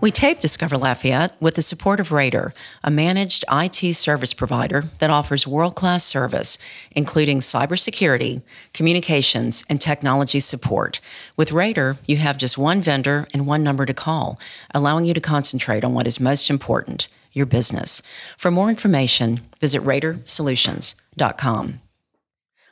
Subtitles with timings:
[0.00, 2.54] We tape Discover Lafayette with the support of Raider,
[2.84, 6.56] a managed IT service provider that offers world class service,
[6.92, 11.00] including cybersecurity, communications, and technology support.
[11.36, 14.38] With Raider, you have just one vendor and one number to call,
[14.72, 18.00] allowing you to concentrate on what is most important your business.
[18.36, 21.80] For more information, visit RaiderSolutions.com.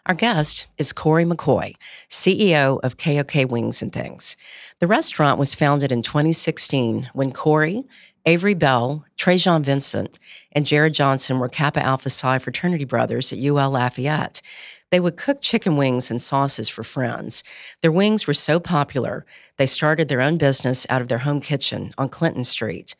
[0.06, 1.74] Our guest is Corey McCoy,
[2.08, 4.36] CEO of KOK Wings and Things.
[4.78, 7.84] The restaurant was founded in 2016 when Corey,
[8.26, 10.08] Avery Bell, Tre'Jan Vinson,
[10.52, 14.42] and Jared Johnson were Kappa Alpha Psi fraternity brothers at UL Lafayette.
[14.90, 17.42] They would cook chicken wings and sauces for friends.
[17.80, 19.24] Their wings were so popular,
[19.56, 22.94] they started their own business out of their home kitchen on Clinton Street.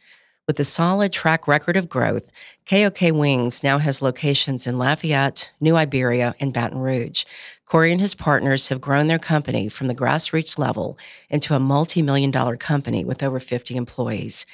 [0.47, 2.31] With a solid track record of growth,
[2.71, 7.25] KOK Wings now has locations in Lafayette, New Iberia, and Baton Rouge.
[7.67, 10.97] Corey and his partners have grown their company from the grassroots level
[11.29, 14.47] into a multi million dollar company with over 50 employees.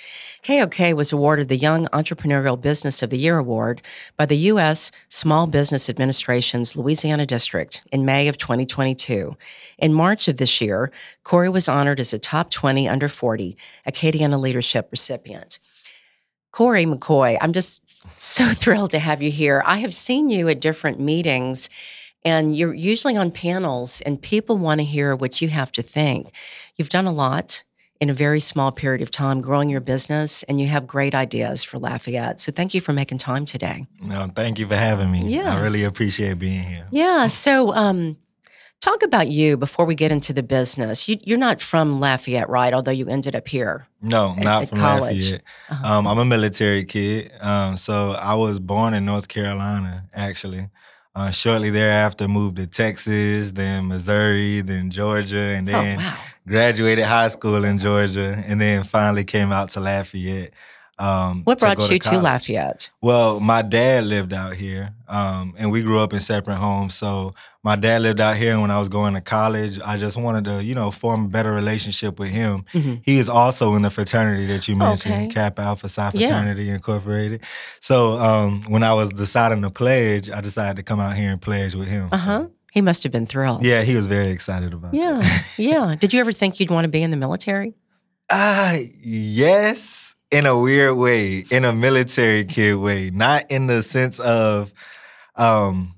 [0.42, 3.82] KOK was awarded the Young Entrepreneurial Business of the Year award
[4.16, 4.90] by the U.S.
[5.10, 9.36] Small Business Administration's Louisiana District in May of 2022.
[9.76, 10.90] In March of this year,
[11.22, 15.58] Corey was honored as a top 20 under 40 Acadiana Leadership recipient.
[16.50, 17.82] Corey McCoy, I'm just
[18.20, 19.62] so thrilled to have you here.
[19.66, 21.68] I have seen you at different meetings,
[22.24, 26.30] and you're usually on panels, and people want to hear what you have to think.
[26.76, 27.64] You've done a lot
[28.00, 31.62] in a very small period of time growing your business, and you have great ideas
[31.62, 32.40] for Lafayette.
[32.40, 33.86] So thank you for making time today.
[34.00, 35.28] No, thank you for having me.
[35.28, 35.48] Yes.
[35.48, 36.88] I really appreciate being here.
[36.90, 37.28] Yeah.
[37.28, 38.16] So, um,
[38.80, 41.08] talk about you before we get into the business.
[41.08, 42.74] You, you're not from Lafayette, right?
[42.74, 43.86] Although you ended up here.
[44.00, 45.24] No, At- not at from college.
[45.24, 45.42] Lafayette.
[45.70, 45.98] Uh-huh.
[45.98, 47.30] Um, I'm a military kid.
[47.40, 50.68] Um, so I was born in North Carolina, actually.
[51.14, 56.16] Uh, shortly thereafter, moved to Texas, then Missouri, then Georgia, and oh, then wow.
[56.48, 60.54] graduated high school in Georgia, and then finally came out to Lafayette.
[60.98, 62.18] Um, What to brought go you to.
[62.18, 62.90] Lafayette?
[63.02, 66.94] Well, my dad lived out here, um, and we grew up in separate homes.
[66.94, 67.32] So
[67.64, 70.44] my dad lived out here, and when I was going to college, I just wanted
[70.46, 72.64] to, you know, form a better relationship with him.
[72.74, 73.02] Mhm.
[73.04, 75.28] He is also in the fraternity that you mentioned, Okay.
[75.28, 76.26] Kappa Alpha Psi Yeah.
[76.28, 77.42] Fraternity Incorporated.
[77.80, 81.40] So um, when I was deciding to pledge, I decided to come out here and
[81.40, 82.08] pledge with him.
[82.10, 82.46] Uh So, huh.
[82.72, 83.64] He must have been thrilled.
[83.66, 85.00] yeah, he was very excited about it.
[85.00, 85.22] Yeah.
[85.58, 85.94] yeah.
[85.94, 87.74] Did you ever think you'd want to be in the military?
[88.30, 88.76] Ah,
[89.26, 94.72] yes, in a weird way, in a military kid way, not in the sense of,
[95.36, 95.94] um,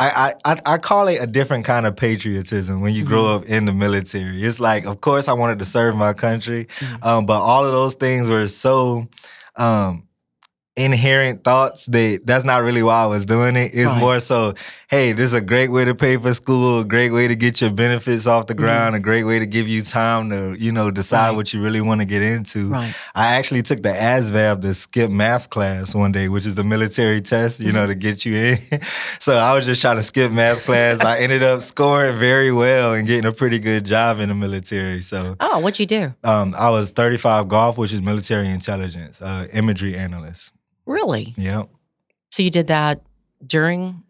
[0.00, 3.44] I, I I- call it a different kind of patriotism when you grow Mm-hmm.
[3.44, 4.42] up in the military.
[4.42, 7.04] It's like, of course, I wanted to serve my country, Mhm.
[7.06, 9.08] um, but all of those things were so.
[9.56, 10.04] Um,
[10.84, 13.72] inherent thoughts that that's not really why I was doing it.
[13.74, 14.00] It's Right.
[14.00, 14.54] more so,
[14.88, 17.60] hey, this is a great way to pay for school, a great way to get
[17.60, 20.90] your benefits off the ground, a great way to give you time to, you know,
[20.90, 21.26] decide Mm-hmm.
[21.30, 21.36] Right.
[21.36, 22.68] what you really want to get into.
[22.70, 22.94] Right.
[23.14, 27.20] I actually took the ASVAB to skip math class one day, which is the military
[27.20, 27.88] test, you know, Mm-hmm.
[27.88, 28.56] to get you in.
[29.18, 31.00] so I was just trying to skip math class.
[31.04, 35.00] I ended up scoring very well and getting a pretty good job in the military.
[35.02, 36.14] So Oh, what'd you do?
[36.24, 40.52] um, I was 35 Golf, which is military intelligence, uh, imagery analyst.
[40.90, 41.34] Really?
[41.36, 41.68] Yep.
[42.32, 43.02] So you did that
[43.46, 44.02] during?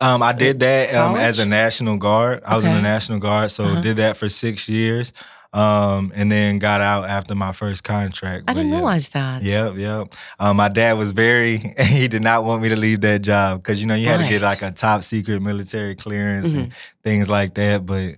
[0.00, 2.42] Um, I did that um, as a National Guard.
[2.46, 3.80] I was in the National Guard, so Uh-huh.
[3.82, 5.12] did that for six years,
[5.52, 8.44] um, and then got out after my first contract.
[8.48, 8.76] I But didn't yeah.
[8.76, 9.42] realize that.
[9.42, 10.14] Yep, yep.
[10.38, 11.58] Um, my dad was very.
[11.78, 14.28] He did not want me to leave that job because you know you had to
[14.28, 17.02] get like a top secret military clearance and Mm-hmm.
[17.02, 17.84] things like that.
[17.84, 18.14] But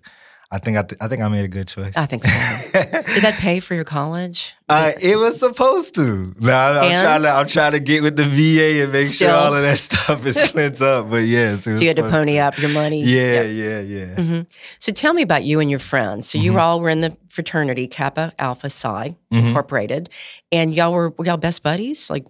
[0.54, 1.96] I think I, th- I think I made a good choice.
[1.96, 2.80] I think so.
[2.82, 4.54] Did that pay for your college?
[4.68, 6.34] Uh, it was supposed to.
[6.38, 7.28] No, I'm trying to.
[7.30, 9.30] I'm trying to get with the VA and make Still.
[9.30, 11.08] sure all of that stuff is cleansed up.
[11.10, 13.02] But yes, it was So you had to pony up your money.
[13.02, 14.14] Yeah, yeah, yeah.
[14.14, 14.40] hmm
[14.78, 16.28] So tell me about you and your friends.
[16.28, 16.44] So Mm-hmm.
[16.44, 19.46] you all were in the fraternity Kappa Alpha Psi Mhm.
[19.48, 20.10] Incorporated,
[20.52, 22.10] and y'all were, were y'all best buddies?
[22.10, 22.26] Like,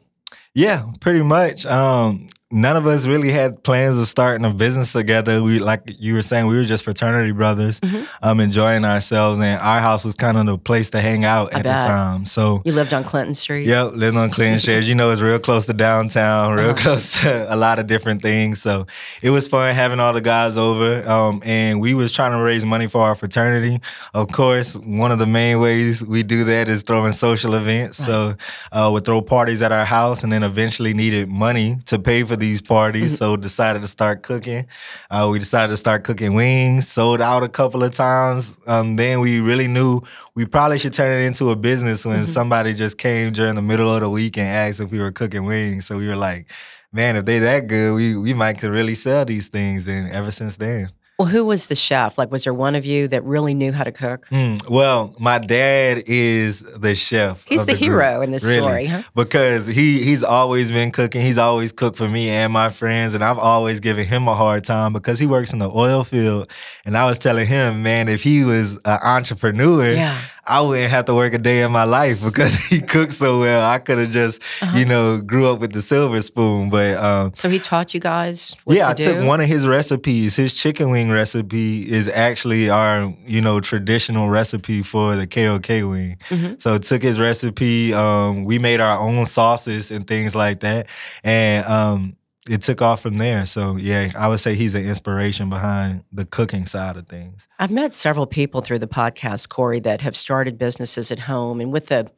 [0.55, 1.67] Yeah, pretty much.
[1.67, 5.43] Um, none of us really had plans of starting a business together.
[5.43, 8.07] We, like you were saying, we were just fraternity brothers, Mhm.
[8.23, 11.59] um, enjoying ourselves, and our house was kind of the place to hang out I
[11.59, 12.27] at the time.
[12.27, 12.61] So.
[12.65, 13.67] you lived on Clinton Street.
[13.67, 14.89] Yep, living on Clinton Shares.
[14.89, 16.75] You know, it's real close to downtown, real Uh-huh.
[16.75, 18.61] close to a lot of different things.
[18.61, 18.87] So
[19.23, 21.09] it was fun having all the guys over.
[21.09, 23.81] Um, and we was trying to raise money for our fraternity.
[24.15, 27.99] Of course, one of the main ways we do that is throwing social events.
[27.99, 28.35] So
[28.73, 32.37] uh, we'd throw parties at our house and then eventually needed money to pay for
[32.43, 34.67] these parties, so decided to start cooking.
[35.11, 36.89] Uh, we decided to start cooking wings.
[36.89, 38.61] Sold out a couple of times.
[38.67, 40.03] Um, then we really knew
[40.35, 43.95] we probably should turn it into a business when somebody just came during the middle
[43.95, 45.87] of the week and asked if we were cooking wings.
[45.87, 46.51] So we were like,
[46.93, 49.89] man, if they that good, we we might could really sell these things.
[49.89, 50.89] And ever since then.
[51.23, 52.19] Well, who was the chef?
[52.19, 54.27] Like, was there one of you that really knew how to cook?
[54.33, 57.47] Mm, well, my dad is the chef.
[57.47, 57.81] He's of the, group.
[57.83, 58.57] hero in this Really.
[58.59, 59.03] story, huh?
[59.15, 61.21] because he he's always been cooking.
[61.23, 64.65] He's always cooked for me and my friends, and I've always given him a hard
[64.65, 66.51] time because he works in the oil field.
[66.85, 70.19] And I was telling him, man, if he was an entrepreneur, Yeah.
[70.45, 73.65] I wouldn't have to work a day in my life because he cooked so well.
[73.69, 74.77] I could have just, Uh-huh.
[74.77, 76.69] you know, grew up with the silver spoon.
[76.71, 79.67] But um, So he taught you guys what yeah, I to took one of his
[79.69, 80.35] recipes.
[80.37, 86.17] His chicken wing recipe is actually our, you know, traditional recipe for the KOK wing.
[86.29, 86.55] Mm-hmm.
[86.59, 87.95] So took his recipe.
[87.95, 90.89] Um, we made our own sauces and things like that,
[91.23, 92.17] and um,
[92.49, 93.47] it took off from there.
[93.47, 97.47] So yeah, I would say he's an inspiration behind the cooking side of things.
[97.59, 101.73] I've met several people through the podcast, Corey, that have started businesses at home and
[101.73, 102.11] with the,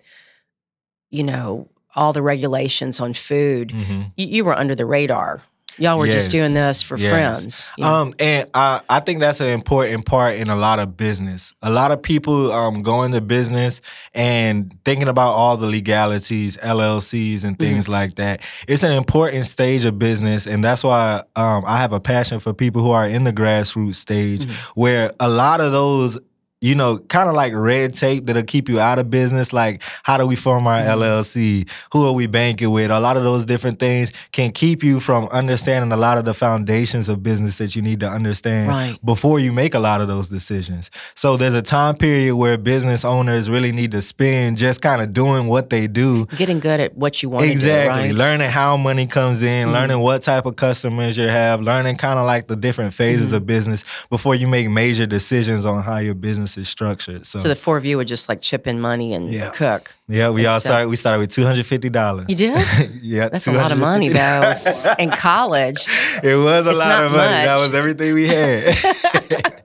[1.11, 4.13] you know, all the regulations on food, Mhm.
[4.17, 5.43] you, you were under the radar.
[5.79, 7.11] Y'all were just doing this for Yes.
[7.11, 7.69] friends.
[7.77, 7.93] you know?
[7.95, 11.53] Um, and I, I think that's an important part in a lot of business.
[11.63, 13.81] A lot of people um, go into business
[14.15, 18.41] and thinking about all the legalities, LLCs, and things like that.
[18.69, 22.55] It's an important stage of business, and that's why um, I have a passion for
[22.55, 26.19] people who are in the grassroots stage, where a lot of those.
[26.65, 29.53] You know, kind of like red tape that'll keep you out of business.
[29.53, 31.69] Like, how do we form our LLC?
[31.93, 32.91] Who are we banking with?
[32.91, 36.33] A lot of those different things can keep you from understanding a lot of the
[36.33, 38.97] foundations of business that you need to understand Right.
[39.05, 40.91] before you make a lot of those decisions.
[41.15, 45.13] So there's a time period where business owners really need to spend just kind of
[45.13, 46.25] doing what they do.
[46.37, 48.03] Getting good at what you want to do, Exactly.
[48.05, 48.15] right?
[48.15, 49.75] Learning how money comes in, Mm-hmm.
[49.75, 53.37] learning what type of customers you have, learning kind of like the different phases Mm-hmm.
[53.37, 57.27] of business before you make major decisions on how your business is structured.
[57.27, 59.51] So, So the four of you would just like chip in money and Yeah.
[59.55, 59.95] cook.
[60.09, 62.27] yeah, we all it's, uh, started we started with two hundred fifty dollars.
[62.29, 62.57] You did?
[63.03, 64.55] yeah, That's a lot of money, though.
[64.99, 65.87] In college,
[66.23, 67.45] It was a lot of money.
[67.47, 68.75] That was everything we had.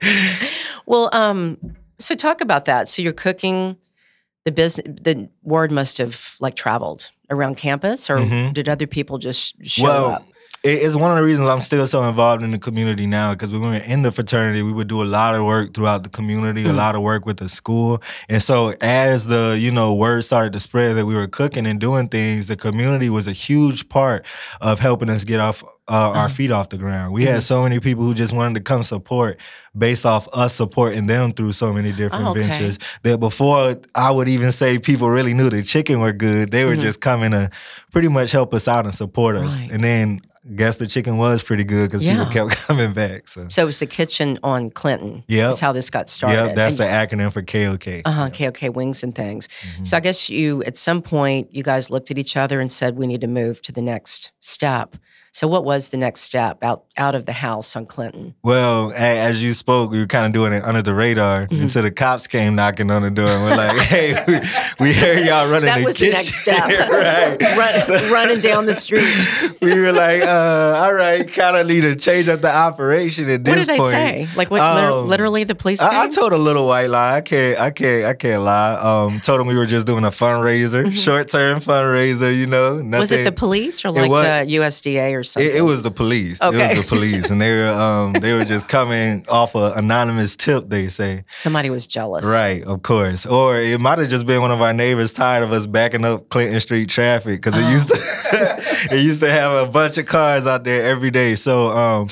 [0.86, 1.56] Well, um,
[2.00, 2.88] so talk about that.
[2.88, 3.76] So you're cooking.
[4.46, 9.54] The business, the word must have like traveled around campus, or did other people just
[9.62, 9.86] show Mm-hmm.
[9.86, 10.26] well, up?
[10.62, 13.50] It- it's one of the reasons I'm still so involved in the community now because
[13.50, 16.10] when we were in the fraternity, we would do a lot of work throughout the
[16.10, 16.70] community, Mm-hmm.
[16.70, 18.02] a lot of work with the school.
[18.28, 21.80] And so as the, you know, word started to spread that we were cooking and
[21.80, 24.26] doing things, the community was a huge part
[24.60, 27.12] of helping us get off uh, our feet off the ground.
[27.12, 27.32] We Mm-hmm.
[27.32, 29.40] had so many people who just wanted to come support
[29.76, 32.42] based off us supporting them through so many different Oh, okay.
[32.42, 36.64] ventures that before I would even say people really knew the chicken were good, they
[36.64, 37.50] were just coming to
[37.92, 39.54] pretty much help us out and support us.
[39.56, 39.62] Mm-hmm.
[39.62, 39.72] Right.
[39.74, 40.20] And then
[40.56, 42.24] guess the chicken was pretty good because Yeah.
[42.24, 43.28] people kept coming back.
[43.28, 45.22] So So it was the kitchen on Clinton.
[45.28, 46.36] Yeah, That's how this got started.
[46.36, 48.02] yeah, that's And- the acronym for KOK.
[48.04, 48.30] Uh huh.
[48.30, 49.48] KOK wings and things.
[49.48, 49.84] Mm-hmm.
[49.84, 52.96] So I guess you, at some point, you guys looked at each other and said,
[52.96, 54.96] "We need to move to the next step."
[55.32, 58.34] So what was the next step out out of the house on Clinton?
[58.42, 61.62] Well, as you spoke, we were kind of doing it under the radar Mm-hmm.
[61.62, 64.34] until the cops came knocking on the door and we're like, "Hey, we,
[64.80, 66.58] we heard y'all running That the was the next step.
[66.90, 67.40] right?
[67.56, 69.06] Run, running down the street.
[69.62, 73.44] we were like, uh, "All right, kind of need to change up the operation at
[73.44, 74.28] this What did they point." say?
[74.36, 74.60] Like what?
[74.60, 75.80] Um, literally, the police.
[75.80, 77.16] I, I told a little white lie.
[77.16, 77.58] I can't.
[77.58, 78.04] I can't.
[78.04, 78.74] I can't lie.
[78.74, 82.36] Um, told them we were just doing a fundraiser, short term fundraiser.
[82.36, 82.90] You know, nothing.
[82.90, 83.00] Mm-hmm.
[83.00, 85.50] was it the police or like the USDA or something?
[85.50, 86.42] It, it was the police.
[86.42, 90.36] It was the police, and they were um they were just coming off an anonymous
[90.36, 90.68] tip.
[90.68, 92.26] They say, Somebody was jealous.
[92.26, 95.52] right, of course, or it might have just been one of our neighbors tired of
[95.52, 97.70] us backing up Clinton Street traffic because it Oh.
[97.72, 97.96] used to
[98.94, 101.34] it used to have a bunch of cars out there every day.
[101.34, 102.08] So um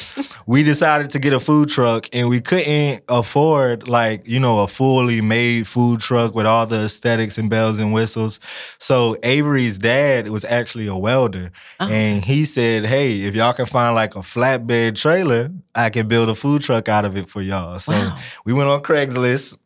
[0.46, 4.68] we decided to get a food truck, and we couldn't afford like you know a
[4.68, 8.40] fully made food truck with all the aesthetics and bells and whistles.
[8.78, 11.50] So Avery's dad was actually a welder,
[11.80, 11.88] Oh.
[11.88, 16.28] and he said, "Hey, if y'all can find like a flatbed trailer, I can build
[16.28, 18.17] a food truck out of it for y'all." So Wow.
[18.45, 19.59] we went on Craigslist.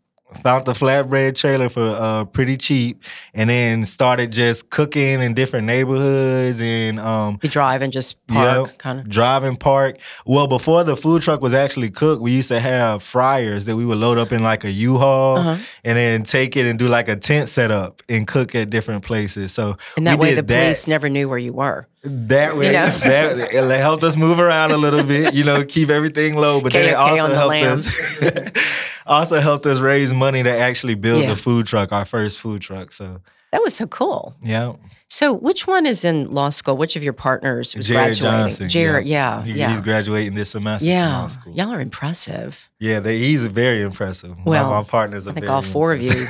[0.42, 3.02] Found the flatbed trailer for uh, pretty cheap,
[3.34, 8.68] and then started just cooking in different neighborhoods and um, You drive and just park,
[8.68, 8.78] Yep.
[8.78, 9.08] kind of.
[9.08, 9.98] Drive and park.
[10.26, 13.84] Well, before the food truck was actually cooked, we used to have fryers that we
[13.84, 15.56] would load up in like a U-Haul Uh-huh.
[15.84, 19.52] and then take it and do like a tent setup and cook at different places.
[19.52, 20.62] So And that we way, did the that.
[20.64, 21.86] police never knew where you were.
[22.04, 22.88] That way, know?
[23.04, 26.60] that it helped us move around a little bit, you know, keep everything low.
[26.60, 28.20] But then it also helped us,
[29.06, 31.30] also helped us raise money to actually build Yeah.
[31.30, 32.92] the food truck, our first food truck.
[32.92, 33.20] So
[33.52, 34.34] That was so cool.
[34.42, 34.74] Yeah.
[35.08, 36.74] So, which one is in law school?
[36.78, 38.40] Which of your partners was Jared graduating?
[38.48, 38.68] Johnson.
[38.70, 41.18] Jared, yeah, He- yeah, He's graduating this semester from yeah.
[41.18, 41.52] law school.
[41.52, 42.70] Y'all are impressive.
[42.78, 44.34] Yeah, they, he's very impressive.
[44.46, 46.24] Well, my, my partners are I think all four of you.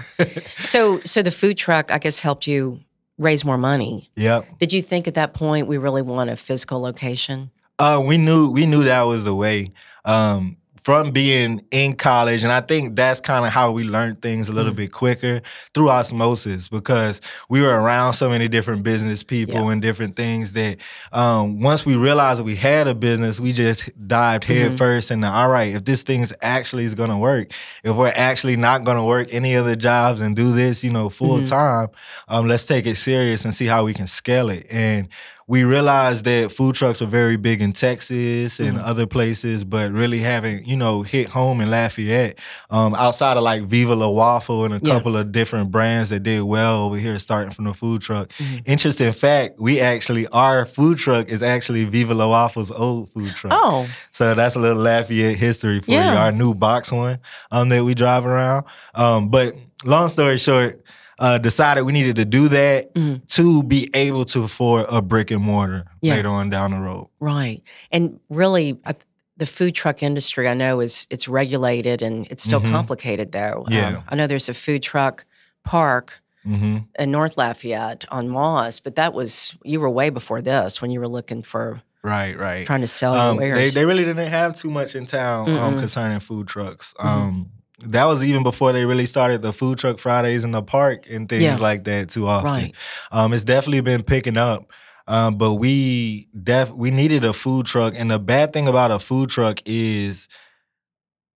[0.56, 2.80] So, so the food truck, I guess, helped you
[3.18, 4.10] raise more money.
[4.16, 4.44] yep.
[4.58, 7.52] Did you think at that point we really want a physical location?
[7.78, 9.70] Uh, we knew we knew that was the way.
[10.04, 14.48] Um, from being in college, and I think that's kind of how we learned things
[14.48, 14.76] a little Mhm.
[14.76, 15.40] bit quicker
[15.74, 19.70] through osmosis because we were around so many different business people Yeah.
[19.72, 20.78] and different things that
[21.12, 24.78] um, once we realized we had a business, we just dived head Mhm.
[24.78, 27.52] first into all right, if this thing's actually is gonna work,
[27.84, 31.38] if we're actually not gonna work any other jobs and do this, you know, full
[31.40, 31.48] Mhm.
[31.48, 31.88] time,
[32.28, 34.66] um, let's take it serious and see how we can scale it.
[34.70, 35.08] And
[35.52, 38.86] we realized that food trucks are very big in Texas and Mhm.
[38.86, 42.38] other places, but really haven't, you know, hit home in Lafayette.
[42.70, 44.94] Um, outside of like Viva La Waffle and a Yeah.
[44.94, 48.28] couple of different brands that did well over here, starting from the food truck.
[48.40, 48.62] Mhm.
[48.64, 53.52] Interesting fact: we actually our food truck is actually Viva La Waffle's old food truck.
[53.54, 56.12] Oh, So that's a little Lafayette history for Yeah.
[56.12, 56.18] you.
[56.18, 57.18] Our new box one
[57.50, 58.64] um, that we drive around.
[58.94, 59.54] Um, but
[59.84, 60.80] long story short,
[61.22, 63.24] uh, decided we needed to do that Mhm.
[63.28, 66.14] to be able to afford a brick and mortar Yeah.
[66.16, 67.08] later on down the road.
[67.20, 67.62] right.
[67.92, 68.94] And really, I,
[69.36, 72.70] the food truck industry, I know, is it's regulated and it's still Mhm.
[72.70, 73.64] complicated, though.
[73.68, 74.02] Um, Yeah.
[74.08, 75.24] I know there's a food truck
[75.64, 80.82] park hmm in North Lafayette on Moss, but that was you were way before this
[80.82, 82.66] when you were looking for Right, right.
[82.66, 86.18] trying to sell Um, they, they really didn't have too much in town um, concerning
[86.18, 86.94] food trucks.
[86.98, 87.04] Mhm.
[87.06, 87.46] Um,
[87.86, 91.28] that was even before they really started the food truck Fridays in the park and
[91.28, 91.56] things Yeah.
[91.56, 92.50] like that too often.
[92.50, 92.74] right.
[93.10, 94.70] Um, it's definitely been picking up.
[95.08, 98.98] Um, but we def we needed a food truck, and the bad thing about a
[99.00, 100.28] food truck is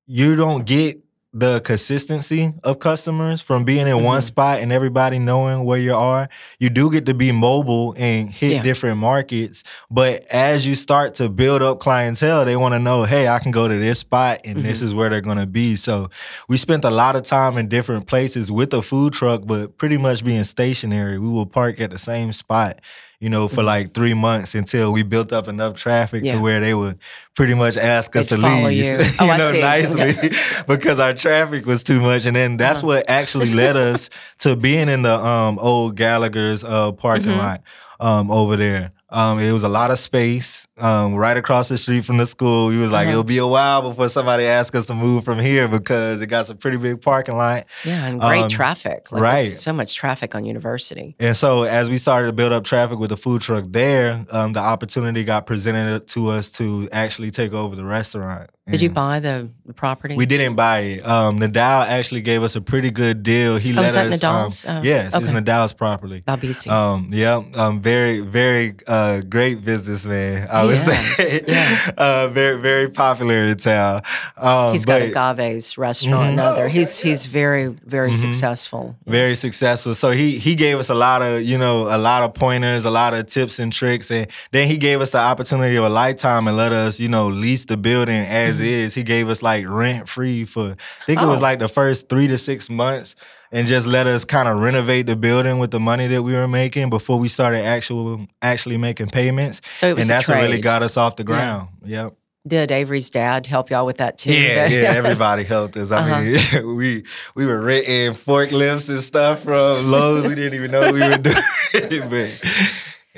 [0.06, 0.98] you don't get
[1.38, 4.24] the consistency of customers from being in one Mhm.
[4.24, 6.30] spot and everybody knowing where you are.
[6.58, 8.62] You do get to be mobile and hit Yeah.
[8.62, 13.28] different markets, but as you start to build up clientele, they want to know, hey,
[13.28, 14.86] I can go to this spot and this Mm-hmm.
[14.86, 15.76] is where they're going to be.
[15.76, 16.08] So
[16.48, 19.98] we spent a lot of time in different places with a food truck, but pretty
[19.98, 21.18] much being stationary.
[21.18, 22.80] We will park at the same spot,
[23.20, 23.66] you know, for Mhm.
[23.66, 26.34] like three months until we built up enough traffic Yeah.
[26.34, 26.98] to where they would
[27.34, 28.84] pretty much ask us They'd to leave.
[28.84, 28.98] you.
[29.20, 29.60] Oh, know, see.
[29.72, 30.30] nicely
[30.66, 32.26] because our traffic was too much.
[32.26, 32.88] And then that's Uh-huh.
[32.88, 37.38] what actually led us to being in the um, old Gallagher's uh, parking Mhm.
[37.38, 37.62] lot
[38.00, 38.90] um, over there.
[39.10, 42.68] Um, it was a lot of space um, right across the street from the school.
[42.70, 43.12] He was like, Uh-huh.
[43.12, 46.46] it'll be a while before somebody asks us to move from here because it got
[46.46, 47.64] some pretty big parking lot.
[47.84, 49.10] Yeah, and great Um, traffic.
[49.10, 49.42] Like, right.
[49.44, 51.16] So much traffic on University.
[51.18, 54.52] And so, as we started to build up traffic with the food truck there, um,
[54.52, 58.50] the opportunity got presented to us to actually take over the restaurant.
[58.68, 60.16] Did you buy the, property?
[60.16, 61.06] We didn't buy it.
[61.06, 63.58] Um, Nidal actually gave us a pretty good deal.
[63.58, 64.20] He Oh, let us.
[64.20, 64.66] Nidal's?
[64.66, 65.30] Um, Oh, yes, it's.
[65.30, 66.24] Nidal's property.
[66.26, 66.68] Balbeisi.
[66.68, 70.48] Um, yeah, um, very, very uh, great businessman.
[70.50, 71.90] I would Yes, say, yeah.
[71.98, 74.02] uh, very, very popular in town.
[74.36, 76.30] Um, he's got but- Agave's restaurant.
[76.30, 76.32] Mhm.
[76.34, 76.68] Another.
[76.68, 78.14] He's he's very very Mhm.
[78.20, 78.96] successful.
[79.06, 79.94] very successful.
[79.94, 82.90] So he he gave us a lot of you know a lot of pointers, a
[82.90, 86.48] lot of tips and tricks, and then he gave us the opportunity of a lifetime
[86.48, 88.94] and let us you know lease the building as is.
[88.94, 91.42] He gave us like rent free for I think it was Oh.
[91.42, 93.14] like the first three to six months.
[93.52, 96.48] And just let us kind of renovate the building with the money that we were
[96.48, 100.58] making before we started actual actually making payments, So it was and that's what really
[100.58, 101.26] got us off the Yeah.
[101.26, 101.68] ground.
[101.84, 102.14] Yep.
[102.46, 104.32] Did Avery's dad help y'all with that too?
[104.32, 105.90] Yeah, yeah, everybody helped us.
[105.90, 106.60] I Uh-huh.
[106.62, 110.28] mean, we we were renting forklifts and stuff from Lowe's.
[110.28, 111.36] We didn't even know we were doing
[111.74, 112.40] it, but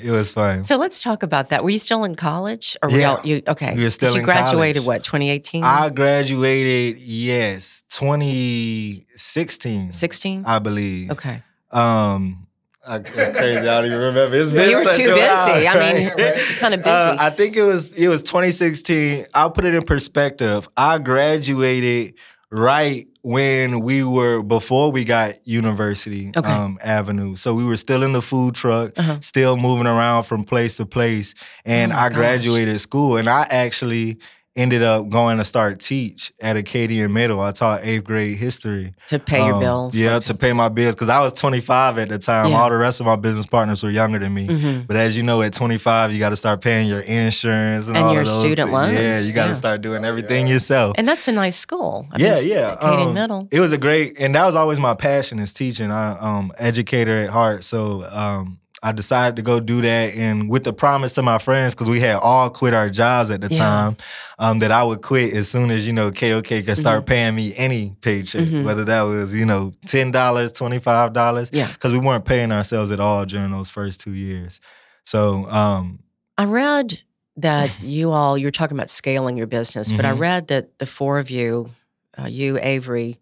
[0.02, 0.62] it was fun.
[0.64, 1.62] so let's talk about that.
[1.64, 3.14] Were you still in college, or were Yeah.
[3.16, 3.74] y'all, you okay?
[3.74, 5.02] We were still you graduated college.
[5.02, 10.44] what 2018, I graduated, yes, 2016, 16.
[10.46, 11.10] I believe.
[11.12, 12.46] Okay, Um,
[12.86, 13.58] I, it's crazy.
[13.68, 14.36] I don't even remember.
[14.36, 15.68] It's been you were too a while, busy.
[15.68, 16.36] I mean, right?
[16.58, 16.90] kind of busy.
[16.94, 19.26] Uh, I think it was it was 2016.
[19.34, 20.68] I'll put it in perspective.
[20.76, 22.14] I graduated
[22.50, 26.50] right when we were before we got University Okay.
[26.50, 27.36] um, Avenue.
[27.36, 29.18] So we were still in the food truck, Uh-huh.
[29.20, 31.34] still moving around from place to place.
[31.64, 32.16] And Oh I gosh.
[32.16, 34.18] graduated school, and I actually
[34.58, 37.40] ended up going to start teach at Acadian Middle.
[37.40, 38.92] I taught eighth grade history.
[39.06, 39.96] to pay your Um, bills.
[39.96, 42.50] Yeah, to pay my bills because I was 25 at the time.
[42.50, 42.58] Yeah.
[42.60, 44.46] All the rest of my business partners were younger than me.
[44.46, 47.96] hmm But as you know, at 25, you got to start paying your insurance and,
[47.96, 48.92] And all your of those student things.
[48.92, 49.54] Yeah, you got to yeah.
[49.54, 50.94] start doing everything yourself.
[50.98, 52.06] And that's a nice school.
[52.12, 52.72] I yeah, it's yeah.
[52.72, 53.48] Acadian um, Middle.
[53.52, 55.90] It was a great, and that was always my passion is teaching.
[55.92, 60.62] I um educator at heart, so um I decided to go do that, and with
[60.64, 63.58] the promise to my friends, because we had all quit our jobs at the Yeah.
[63.58, 63.96] time,
[64.38, 67.52] um, that I would quit as soon as you know KOK could start paying me
[67.56, 68.64] any paycheck, Mhm.
[68.64, 71.66] whether that was you know ten dollars, twenty five dollars, Yeah.
[71.72, 74.60] because we weren't paying ourselves at all during those first two years.
[75.04, 75.98] So um,
[76.36, 77.00] I read
[77.36, 80.18] that you all, you're talking about scaling your business, but I Mhm.
[80.20, 81.70] read that the four of you,
[82.16, 83.18] uh, you, Avery,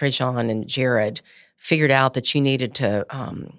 [0.00, 1.20] Tre'Jan, and Jared,
[1.56, 3.54] figured out that you needed to um,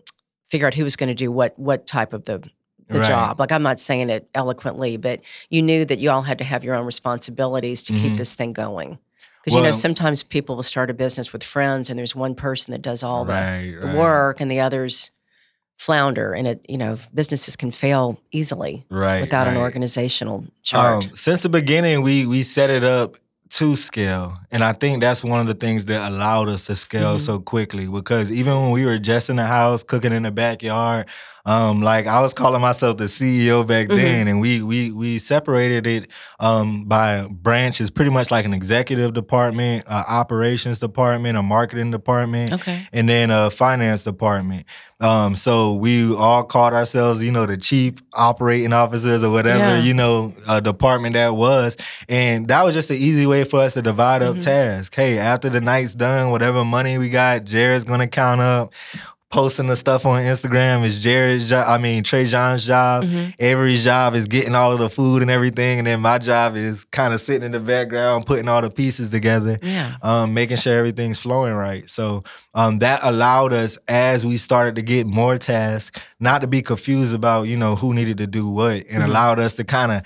[0.50, 2.40] figure out who was going to do what what type of the
[2.88, 3.08] the Right.
[3.08, 3.40] job.
[3.40, 6.64] Like I'm not saying it eloquently, but you knew that you all had to have
[6.64, 8.18] your own responsibilities to keep Mhm.
[8.18, 8.98] this thing going.
[9.44, 12.72] Because you know sometimes people will start a business with friends, and there's one person
[12.72, 15.12] that does all the right, the right, work and the others
[15.78, 21.16] flounder and it you know businesses can fail easily right, without an organizational chart Um,
[21.16, 23.16] since the beginning, we we set it up
[23.52, 27.16] to scale, and I think that's one of the things that allowed us to scale
[27.18, 27.20] Mhm.
[27.20, 27.88] so quickly.
[27.88, 31.08] Because even when we were just in the house cooking in the backyard,
[31.46, 33.96] um, like I was calling myself the CEO back Mhm.
[33.96, 39.14] then, and we we we separated it um, by branches, pretty much like an executive
[39.14, 44.66] department, a operations department, a marketing department, okay and then a finance department.
[45.02, 49.82] Um, so we all called ourselves, you know, the chief operating officers or whatever, Yeah.
[49.82, 51.78] you know, uh, department that was.
[52.10, 54.42] And that was just an easy way for us to divide up Mhm.
[54.44, 54.94] tasks.
[54.94, 58.74] Hey, after the night's done, whatever money we got, Jared's gonna count up.
[59.32, 61.66] Posting the stuff on Instagram is Jared's job.
[61.68, 63.04] I mean, Tre'Jan's job.
[63.04, 63.36] Mhm.
[63.38, 65.78] Avery's job is getting all of the food and everything.
[65.78, 69.12] And then my job is kind of sitting in the background, putting all the pieces
[69.12, 71.88] together yeah um, making sure everything's flowing right.
[71.88, 72.24] So
[72.56, 77.14] um, that allowed us as we started to get more tasks, not to be confused
[77.14, 79.10] about you know who needed to do what, and Mhm.
[79.10, 80.02] allowed us to kind of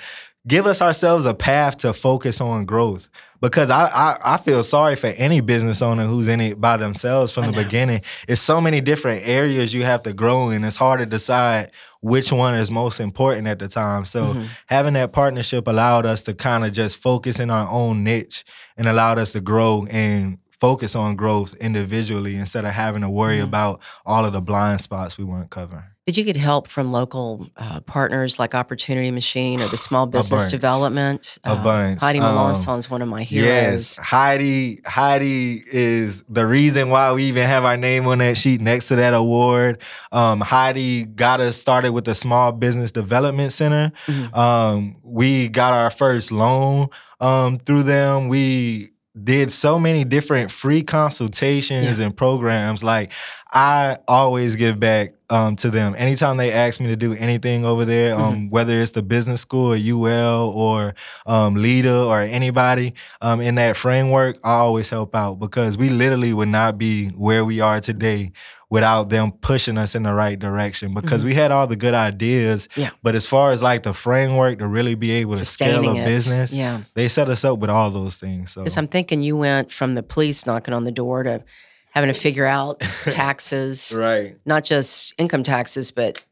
[0.48, 3.10] give us ourselves a path to focus on growth.
[3.42, 7.34] Because I, I I feel sorry for any business owner who's in it by themselves
[7.34, 8.02] from the beginning.
[8.28, 10.64] It's so many different areas you have to grow in.
[10.64, 14.06] It's hard to decide which one is most important at the time.
[14.06, 14.48] So Mhm.
[14.68, 18.46] having that partnership allowed us to kind of just focus in our own niche
[18.78, 23.40] and allowed us to grow and focus on growth individually instead of having to worry
[23.40, 23.44] Mhm.
[23.44, 25.84] about all of the blind spots we weren't covering.
[26.06, 30.48] Did you get help from local uh, partners like opportunity machine or the small business
[30.48, 32.02] development A bunch.
[32.02, 34.82] heidi Um, Melancon's one of my heroes Yes, Heidi.
[34.86, 38.96] Heidi is the reason why we even have our name on that sheet next to
[38.98, 39.82] that award.
[40.12, 43.92] Um, Heidi got us started with the Small Business Development Center.
[44.08, 44.36] Mhm.
[44.38, 46.88] Um, we got our first loan
[47.22, 48.28] um, through them.
[48.28, 52.84] We did so many different free consultations and programs.
[52.84, 53.12] Like
[53.52, 57.86] I always give back um, to them anytime they ask me to do anything over
[57.86, 58.16] there.
[58.16, 60.96] Um, whether it's the business school or UL or
[61.28, 66.34] um, LEDA or anybody um, in that framework, I always help out because we literally
[66.34, 68.32] would not be where we are today
[68.74, 71.28] without them pushing us in the right direction because mm-hmm.
[71.28, 72.68] we had all the good ideas.
[72.76, 72.90] Yeah.
[73.04, 76.06] But as far as like the framework to really be able to scale a it
[76.06, 78.52] business, yeah they set us up with all those things.
[78.52, 81.44] So because i'm thinking you went from the police knocking on the door to
[81.92, 82.80] having to figure out
[83.12, 84.38] taxes right.
[84.44, 86.24] not just income taxes but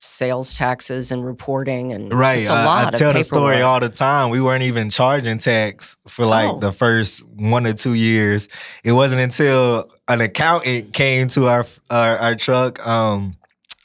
[0.00, 2.40] sales taxes and reporting and Right.
[2.40, 4.30] it's a I, lot I of tell the story all the time.
[4.30, 6.58] We weren't even charging tax for like Oh.
[6.58, 8.48] the first one or two years.
[8.84, 12.84] It wasn't until an accountant came to our our, our truck.
[12.86, 13.34] Um,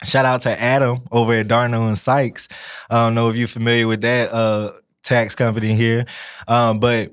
[0.04, 2.48] shout out to Adam over at Darnall and Sikes.
[2.90, 4.70] I don't know if you're familiar with that uh,
[5.02, 6.04] tax company here,
[6.46, 7.10] um, but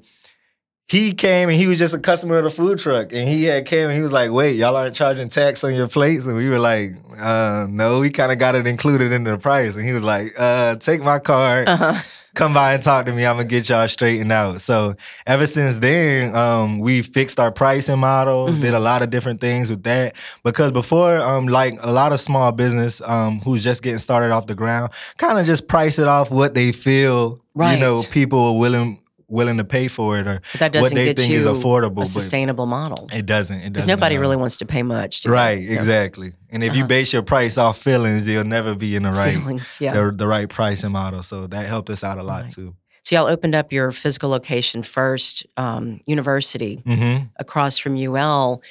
[0.92, 3.14] he came and he was just a customer of the food truck.
[3.14, 5.88] And he had came and he was like wait y'all aren't charging tax on your
[5.88, 6.26] plates?
[6.28, 9.76] And we were like uh no we kind of got it included in the price.
[9.78, 11.68] And he was like uh take my card.
[11.70, 11.94] Uh-huh.
[12.34, 13.26] come by and talk to me.
[13.26, 14.62] I'm gonna get y'all straightened out.
[14.62, 14.96] So
[15.28, 18.62] ever since then um we fixed our pricing models Mhm.
[18.62, 20.16] did a lot of different things with that.
[20.44, 24.48] Because before um like a lot of small business um who's just getting started off
[24.48, 28.60] the ground kind of just price it off what they feel you know people are
[28.60, 28.98] willing
[29.32, 32.02] willing to pay for it or But that what they get think you is affordable,
[32.04, 33.08] a sustainable model.
[33.12, 33.56] it doesn't.
[33.58, 33.90] It Because doesn't.
[34.00, 35.22] nobody really wants to pay much.
[35.22, 35.32] they?
[35.32, 36.32] Right, exactly.
[36.50, 36.88] And if you Uh-huh.
[36.88, 39.94] base your price off feelings, you'll never be in the right Feelings, yeah.
[39.94, 41.24] the, the right pricing model.
[41.24, 42.52] So that helped us out a lot Right.
[42.52, 42.76] too.
[43.04, 47.24] So y'all opened up your physical location first, um, university Mm-hmm.
[47.40, 48.62] across from UL,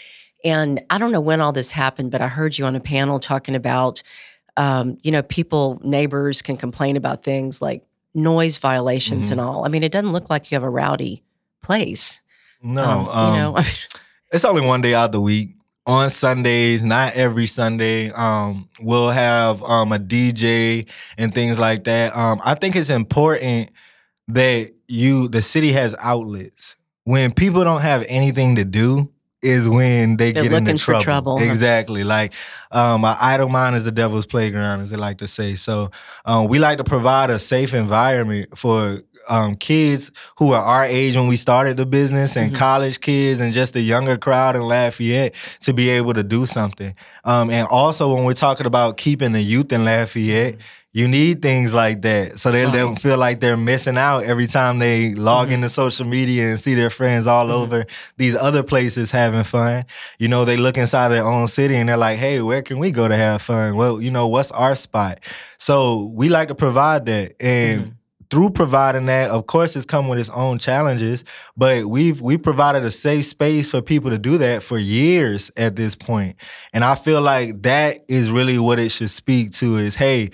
[0.45, 3.19] and I don't know when all this happened, but I heard you on a panel
[3.19, 4.03] talking about,
[4.57, 7.83] um, you know, people, neighbors can complain about things like
[8.15, 9.33] noise violations Mhm.
[9.33, 9.65] and all.
[9.65, 11.23] I mean, it doesn't look like you have a rowdy
[11.63, 12.21] place.
[12.63, 13.71] No, Um, um, you know, I mean,
[14.33, 15.55] it's only one day out of the week.
[15.87, 20.87] On Sundays, not every Sunday, um, we'll have um, a DJ
[21.19, 22.15] and things like that.
[22.15, 23.71] Um, I think it's important
[24.29, 26.77] that you, the city has outlets.
[27.05, 29.11] When people don't have anything to do,
[29.43, 31.03] is when they They're get into trouble.
[31.03, 31.39] trouble.
[31.43, 32.05] Exactly.
[32.05, 32.33] Like
[32.71, 35.55] um, an idle mind is the devil's playground, as they like to say.
[35.55, 35.91] So
[36.25, 41.15] um, we like to provide a safe environment for um, kids who are our age
[41.17, 42.57] when we started the business, and Mhm.
[42.57, 46.95] college kids, and just the younger crowd in Lafayette to be able to do something.
[47.25, 50.57] Um, and also when we're talking about keeping the youth in Lafayette.
[50.93, 52.75] You need things like that so they Right.
[52.75, 55.53] don't feel like they're missing out every time they log Mhm.
[55.53, 57.53] into social media and see their friends all Mhm.
[57.53, 57.85] over
[58.19, 59.85] these other places having fun.
[60.19, 62.91] You know, they look inside their own city and they're like, hey, where can we
[62.91, 63.77] go to have fun?
[63.77, 65.21] Well, you know, what's our spot?
[65.59, 67.33] So we like to provide that.
[67.39, 67.91] And Mhm.
[68.29, 71.23] through providing that, of course, it's come with its own challenges,
[71.57, 75.77] but we've we provided a safe space for people to do that for years at
[75.77, 76.35] this point.
[76.73, 80.31] And I feel like that is really what it should speak to is, hey,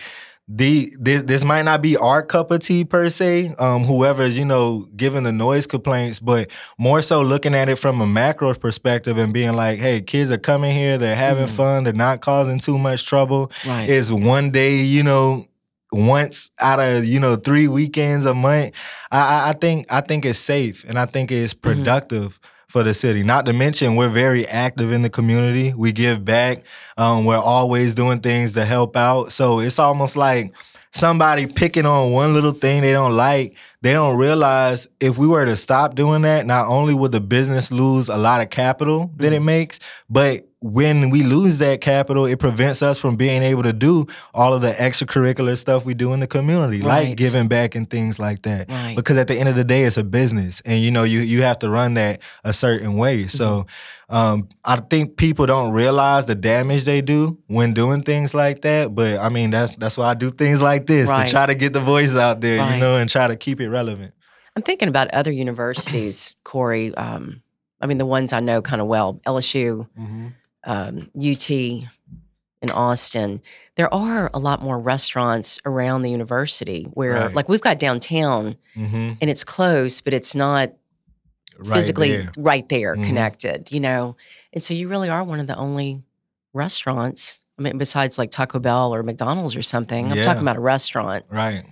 [0.48, 4.44] the this, this might not be our cup of tea per se um whoever's you
[4.44, 9.18] know giving the noise complaints but more so looking at it from a macro perspective
[9.18, 11.50] and being like hey kids are coming here they're having Mhm.
[11.56, 13.88] fun they're not causing too much trouble Right.
[13.88, 15.48] it's one day you know
[15.92, 18.72] once out of you know three weekends a month
[19.11, 21.82] i i, I think i think it's safe and i think it's Mm-hmm.
[22.68, 23.22] For the city.
[23.22, 25.72] Not to mention, we're very active in the community.
[25.74, 26.64] We give back.
[26.96, 29.33] Um, we're always doing things to help out.
[29.33, 30.52] So it's almost like
[30.92, 33.57] somebody picking on one little thing they don't like.
[33.83, 37.70] They don't realize if we were to stop doing that, not only would the business
[37.70, 39.35] lose a lot of capital that Mm-hmm.
[39.35, 43.75] it makes, but when we lose that capital, it prevents us from being able to
[43.75, 47.09] do all of the extracurricular stuff we do in the community, Right.
[47.09, 48.97] like giving back and things like that Right.
[48.97, 51.42] because at the end of the day it's a business and you know you you
[51.42, 53.64] have to run that a certain way so
[54.09, 54.16] Mm-hmm.
[54.16, 58.95] um, i think people don't realize the damage they do when doing things like that
[58.95, 61.27] but i mean that's that's why i do things like this Right.
[61.27, 62.75] to try to get the voice out there Right.
[62.75, 64.14] you know and try to keep it relevant
[64.57, 66.95] I'm thinking about other universities, Corey.
[66.95, 67.42] Um,
[67.79, 69.87] I mean, the ones I know kind of well LSU,
[70.66, 73.40] um, UT in Austin.
[73.76, 77.35] There are a lot more restaurants around the university where, Right.
[77.35, 79.12] like, we've got downtown mm-hmm.
[79.20, 80.72] and it's close, but it's not
[81.59, 82.33] right physically there.
[82.37, 83.05] right there Mhm.
[83.05, 84.16] connected, you know?
[84.52, 86.02] And so you really are one of the only
[86.52, 87.40] restaurants.
[87.59, 90.24] I mean, besides like Taco Bell or McDonald's or something, I'm Yeah.
[90.24, 91.24] talking about a restaurant.
[91.31, 91.64] right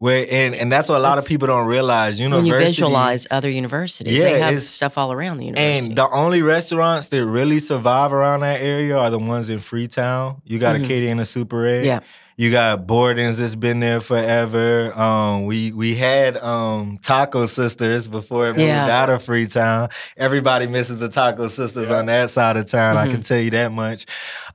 [0.00, 2.18] Well, and and that's what a lot of people don't realize.
[2.18, 5.88] When University, you visualize other universities, Yeah, they have it's- stuff all around the university.
[5.88, 10.40] And the only restaurants that really survive around that area are the ones in Freetown.
[10.44, 10.84] You got Mhm.
[10.84, 11.84] a Katie and a Super Ed.
[11.84, 12.00] Yeah.
[12.38, 14.98] You got Borden's that's been there forever.
[14.98, 19.02] Um, we we had um, Taco Sisters before it moved Yeah.
[19.02, 19.90] out of Freetown.
[20.16, 22.96] Everybody misses the Taco Sisters on that side of town.
[22.96, 23.12] I Mm-hmm.
[23.12, 24.06] can tell you that much.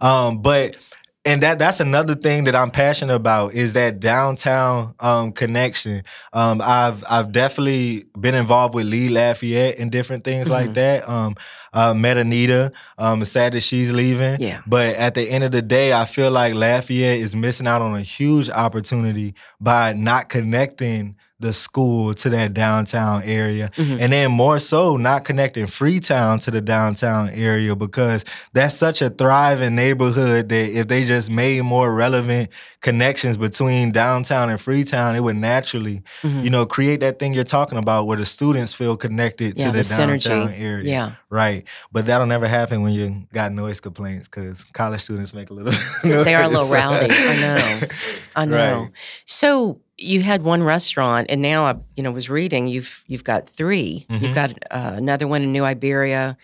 [0.02, 0.78] Um, but
[1.26, 6.04] and that that's another thing that I'm passionate about is that downtown um, connection.
[6.34, 10.74] Um, I've I've definitely been involved with Lee Lafayette and different things like Mhm.
[10.76, 11.10] that.
[11.10, 11.36] Um,
[11.74, 12.72] uh, met Anita.
[12.98, 14.40] Um, sad that she's leaving.
[14.40, 14.62] Yeah.
[14.66, 17.96] But at the end of the day, I feel like Lafayette is missing out on
[17.96, 23.70] a huge opportunity by not connecting the school to that downtown area.
[23.76, 24.00] Mhm.
[24.00, 29.10] And then more so, not connecting Freetown to the downtown area because that's such a
[29.10, 32.50] thriving neighborhood that if they just made more relevant
[32.82, 36.46] connections between downtown and Freetown, it would naturally, Mhm.
[36.46, 39.72] you know, create that thing you're talking about where the students feel connected yeah, to
[39.72, 40.24] the, the synergy.
[40.30, 40.90] downtown area.
[40.90, 41.12] Yeah.
[41.30, 41.66] Right.
[41.92, 45.74] But that'll never happen when you got noise complaints because college students make a little
[46.24, 47.08] They are a little rowdy.
[47.12, 47.80] I know.
[48.38, 48.82] I know.
[48.84, 48.92] Right.
[49.26, 52.68] So you had one restaurant, and now I, you know, was reading.
[52.68, 54.36] You've you've got 3 you You've Mhm.
[54.36, 56.38] got uh, another one in New Iberia,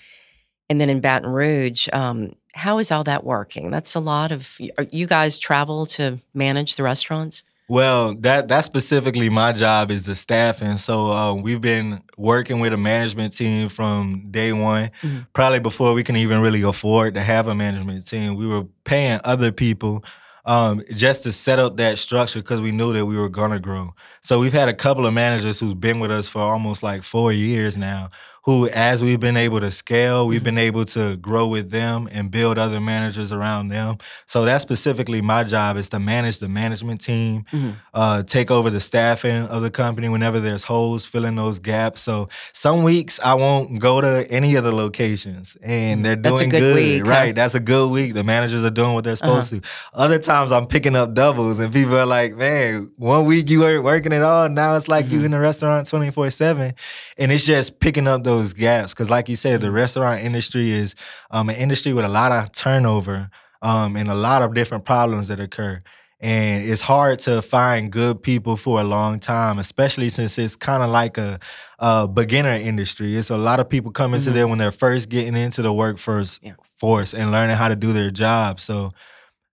[0.69, 1.87] and then in Baton Rouge.
[1.91, 3.71] Um, how is all that working?
[3.71, 4.57] That's a lot of.
[4.77, 7.43] are- You guys travel to manage the restaurants.
[7.69, 10.77] Well, that that's specifically my job is the staffing.
[10.77, 15.27] So uh, we've been working with a management team from day one, Mhm.
[15.33, 18.35] probably before we can even really afford to have a management team.
[18.35, 20.03] We were paying other people
[20.45, 23.93] um, just to set up that structure because we knew that we were gonna grow.
[24.21, 27.31] So we've had a couple of managers who's been with us for almost like four
[27.31, 28.09] years now.
[28.45, 32.31] Who, as we've been able to scale, we've been able to grow with them and
[32.31, 33.97] build other managers around them.
[34.25, 37.75] So that's specifically my job is to manage the management team, Mhm.
[37.93, 42.01] uh, take over the staffing of the company whenever there's holes, fill in those gaps.
[42.01, 46.59] So some weeks I won't go to any of the locations and they're doing a
[46.59, 47.11] good week, huh?
[47.11, 47.35] Right.
[47.35, 48.15] That's a good week.
[48.15, 49.61] The managers are doing what they're supposed to.
[49.93, 53.83] Other times I'm picking up doubles and people are like, man, one week you weren't
[53.83, 54.49] working at all.
[54.49, 55.25] Now it's like you Mhm.
[55.25, 56.73] in the restaurant 24 7.
[57.19, 58.93] And it's just picking up those gaps.
[58.93, 60.95] Cause like you said, the restaurant industry is
[61.31, 63.27] um, an industry with a lot of turnover
[63.61, 65.81] um, and a lot of different problems that occur.
[66.23, 70.83] And it's hard to find good people for a long time, especially since it's kind
[70.83, 71.39] of like a,
[71.79, 73.15] a, beginner industry.
[73.15, 74.33] It's a lot of people coming mm-hmm.
[74.33, 76.53] there when they're first getting into the workforce yeah.
[76.79, 78.59] force and learning how to do their job.
[78.59, 78.91] So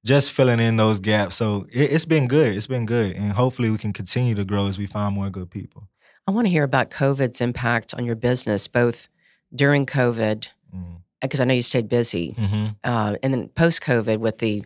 [0.04, 1.36] just filling in those gaps.
[1.36, 2.54] So it, it's been good.
[2.54, 3.16] It's been good.
[3.16, 5.87] And hopefully we can continue to grow as we find more good people.
[6.28, 9.08] I want to hear about COVID's impact on your business, both
[9.54, 10.50] during COVID,
[11.22, 11.42] because mm.
[11.42, 12.66] I know you stayed busy, mm-hmm.
[12.84, 14.62] uh, and then post COVID with the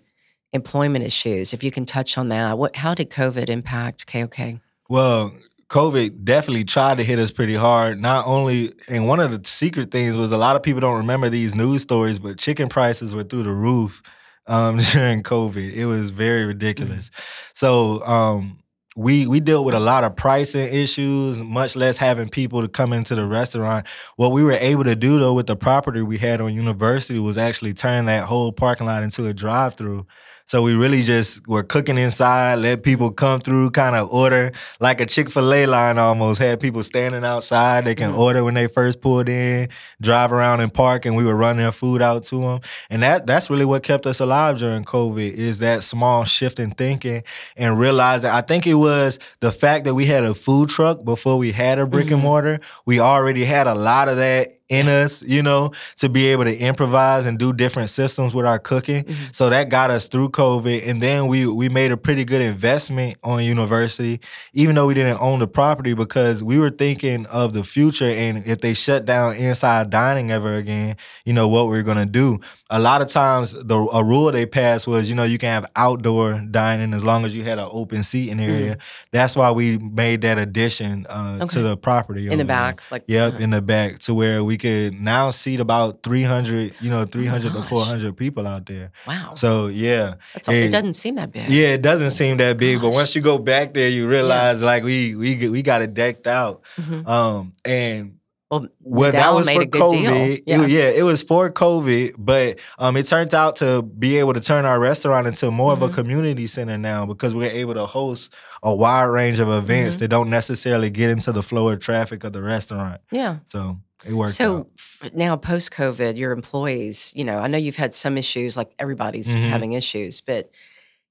[0.52, 1.54] employment issues.
[1.54, 4.58] If you can touch on that, what how did COVID impact KOK?
[4.88, 5.36] Well,
[5.68, 8.00] COVID definitely tried to hit us pretty hard.
[8.00, 11.28] Not only, and one of the secret things was a lot of people don't remember
[11.28, 14.02] these news stories, but chicken prices were through the roof
[14.48, 15.72] um, during COVID.
[15.72, 17.10] It was very ridiculous.
[17.10, 17.50] Mm-hmm.
[17.54, 18.61] So um,
[18.96, 22.92] we we dealt with a lot of pricing issues, much less having people to come
[22.92, 23.86] into the restaurant.
[24.16, 27.38] What we were able to do though with the property we had on University was
[27.38, 30.04] actually turn that whole parking lot into a drive-through.
[30.46, 35.00] So we really just were cooking inside, let people come through, kind of order like
[35.00, 36.40] a Chick fil A line almost.
[36.40, 38.20] Had people standing outside, they can mm-hmm.
[38.20, 39.68] order when they first pulled in,
[40.00, 42.60] drive around and park, and we were running food out to them.
[42.90, 46.70] And that that's really what kept us alive during COVID is that small shift in
[46.70, 47.22] thinking
[47.56, 48.30] and realizing.
[48.30, 51.78] I think it was the fact that we had a food truck before we had
[51.78, 52.14] a brick mm-hmm.
[52.14, 52.60] and mortar.
[52.86, 56.56] We already had a lot of that in us, you know, to be able to
[56.56, 59.04] improvise and do different systems with our cooking.
[59.04, 59.24] Mm-hmm.
[59.30, 63.18] So that got us through COVID and then we we made a pretty good investment
[63.22, 64.18] on university,
[64.54, 68.46] even though we didn't own the property because we were thinking of the future and
[68.46, 72.40] if they shut down inside dining ever again, you know what we are gonna do.
[72.70, 75.70] A lot of times, the a rule they passed was you know you can have
[75.76, 78.76] outdoor dining as long as you had an open seating area.
[78.76, 79.08] Mm-hmm.
[79.10, 81.46] That's why we made that addition uh, okay.
[81.48, 82.86] to the property in the back, there.
[82.90, 83.42] like yep, uh-huh.
[83.42, 87.26] in the back to where we could now seat about three hundred, you know, three
[87.26, 88.92] hundred oh to four hundred people out there.
[89.06, 89.34] Wow.
[89.34, 90.14] So yeah,
[90.46, 91.50] all, it doesn't seem that big.
[91.50, 92.82] Yeah, it doesn't seem that big, Gosh.
[92.82, 94.66] but once you go back there, you realize yeah.
[94.66, 96.62] like we we we got it decked out.
[96.76, 97.08] Mm-hmm.
[97.08, 98.18] Um, and
[98.52, 100.42] well, well that was for COVID.
[100.46, 100.62] Yeah.
[100.62, 100.90] It, yeah.
[100.90, 104.78] it was for COVID, but um, it turned out to be able to turn our
[104.78, 105.82] restaurant into more mm-hmm.
[105.82, 106.00] of a mm-hmm.
[106.00, 110.02] community center now because we're able to host a wide range of events mm-hmm.
[110.02, 113.00] that don't necessarily get into the flow of traffic of the restaurant.
[113.10, 113.38] Yeah.
[113.48, 114.32] So it worked.
[114.32, 114.66] So
[115.02, 115.14] out.
[115.14, 119.34] now, post COVID, your employees, you know, I know you've had some issues, like everybody's
[119.34, 119.48] mm-hmm.
[119.48, 120.50] having issues, but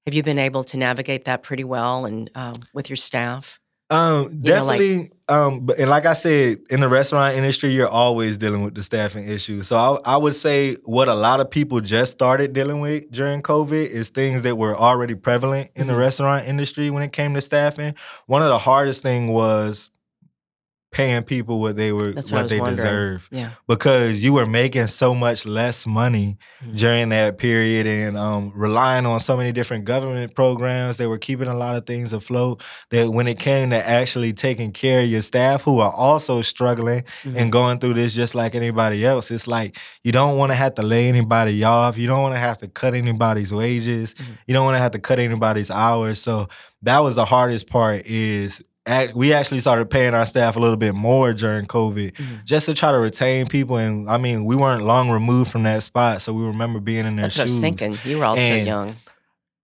[0.06, 3.60] have you been able to navigate that pretty well and um, with your staff?
[3.92, 4.94] Um, definitely.
[4.94, 8.62] Know, like, um, but and like I said, in the restaurant industry, you're always dealing
[8.62, 9.68] with the staffing issues.
[9.68, 13.42] So I, I, would say what a lot of people just started dealing with during
[13.42, 16.00] COVID is things that were already prevalent in the mm-hmm.
[16.00, 17.94] restaurant industry when it came to staffing.
[18.26, 19.90] One of the hardest thing was
[20.92, 22.76] paying people what they were That's what, what they wondering.
[22.76, 23.28] deserve.
[23.32, 23.52] Yeah.
[23.66, 26.74] Because you were making so much less money mm-hmm.
[26.74, 31.48] during that period and um, relying on so many different government programs They were keeping
[31.48, 35.22] a lot of things afloat that when it came to actually taking care of your
[35.22, 37.38] staff who are also struggling mm-hmm.
[37.38, 40.74] and going through this just like anybody else, it's like you don't want to have
[40.74, 41.96] to lay anybody off.
[41.96, 44.14] You don't want to have to cut anybody's wages.
[44.14, 44.32] Mm-hmm.
[44.46, 46.20] You don't want to have to cut anybody's hours.
[46.20, 46.48] So
[46.82, 48.62] that was the hardest part is
[49.14, 52.34] we actually started paying our staff a little bit more during COVID mm-hmm.
[52.44, 53.76] just to try to retain people.
[53.76, 57.16] And I mean, we weren't long removed from that spot, so we remember being in
[57.16, 57.60] their That's shoes.
[57.60, 58.10] What I was thinking.
[58.10, 58.96] You were also and young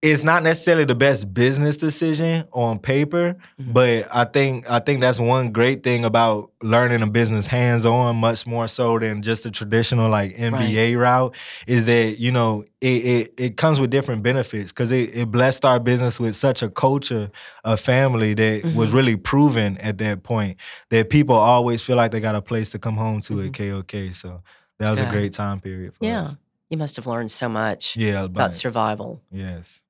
[0.01, 3.73] it's not necessarily the best business decision on paper, mm-hmm.
[3.73, 8.15] but I think I think that's one great thing about learning a business hands on,
[8.17, 11.03] much more so than just a traditional like MBA right.
[11.03, 15.33] route, is that you know it it, it comes with different benefits because it, it
[15.33, 17.29] blessed our business with such a culture,
[17.65, 18.79] a family that mm-hmm.
[18.79, 20.59] was really proven at that point
[20.91, 23.47] that people always feel like they got a place to come home to mm-hmm.
[23.47, 24.15] at KOK.
[24.15, 24.41] So that
[24.79, 25.09] that's was good.
[25.09, 26.09] a great time period for us.
[26.09, 26.23] yeah.
[26.23, 26.37] us.
[26.71, 29.23] You must have learned so much yeah, about survival.
[29.33, 29.83] Yes.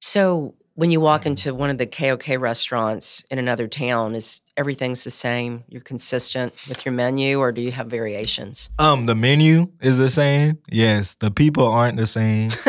[0.00, 5.04] So when you walk into one of the KOK restaurants in another town, is everything's
[5.04, 5.64] the same?
[5.68, 8.70] You're consistent with your menu, or do you have variations?
[8.78, 10.58] Um, the menu is the same.
[10.70, 12.50] Yes, the people aren't the same.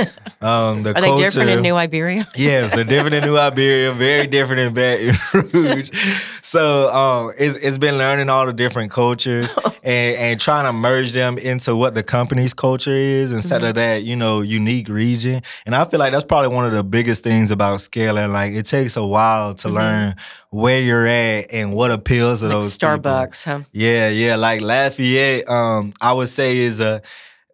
[0.43, 2.21] Um, the are culture, they different in New Iberia?
[2.35, 3.91] yes, they're different in New Iberia.
[3.91, 5.91] Very different in Baton Rouge.
[6.41, 11.11] so um, it's it's been learning all the different cultures and and trying to merge
[11.11, 13.69] them into what the company's culture is instead mm-hmm.
[13.69, 15.41] of that you know unique region.
[15.65, 18.31] And I feel like that's probably one of the biggest things about scaling.
[18.31, 19.77] Like it takes a while to mm-hmm.
[19.77, 20.15] learn
[20.49, 23.59] where you're at and what appeals to like those Starbucks, people.
[23.59, 23.65] huh?
[23.71, 24.35] Yeah, yeah.
[24.35, 27.01] Like Lafayette, um, I would say is a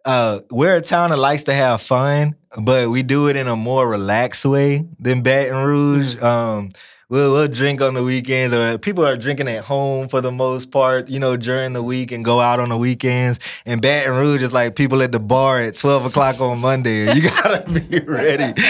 [0.04, 3.56] uh, we're a town that likes to have fun, but we do it in a
[3.56, 6.16] more relaxed way than Baton Rouge.
[6.16, 6.24] Mm-hmm.
[6.24, 6.70] Um,
[7.08, 10.70] we'll, we'll drink on the weekends, or people are drinking at home for the most
[10.70, 13.40] part, you know, during the week and go out on the weekends.
[13.66, 17.08] And Baton Rouge is like people at the bar at twelve o'clock on Monday.
[17.18, 18.60] You gotta be ready.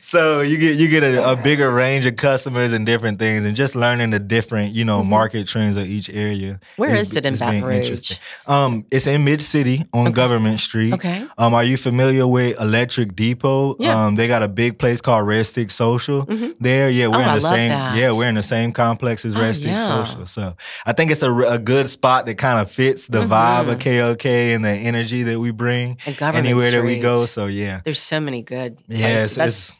[0.00, 3.56] So you get you get a, a, bigger range of customers and different things, and
[3.56, 5.10] just learning the different you know mm-hmm.
[5.10, 6.60] market trends of each area.
[6.76, 8.18] Where is, is it in Baton Rouge?
[8.46, 10.14] Um, it's in Mid City on okay.
[10.14, 10.92] Government Street.
[10.92, 11.26] Okay.
[11.38, 13.76] Um, are you familiar with Electric Depot?
[13.78, 14.06] Yeah.
[14.06, 16.50] Um, they got a big place called Red Stick Social mm-hmm.
[16.60, 16.90] there.
[16.90, 17.70] Yeah, we're oh, in the same.
[17.70, 17.83] That.
[17.92, 20.04] Yeah, we're in the same complex as Red oh, yeah.
[20.04, 20.26] Social.
[20.26, 23.32] So I think it's a, a good spot that kind of fits the mm-hmm.
[23.32, 26.70] vibe of KOK and the energy that we bring anywhere Street.
[26.70, 27.16] that we go.
[27.26, 28.78] So yeah, there's so many good.
[28.88, 29.76] Yes, yeah, it's,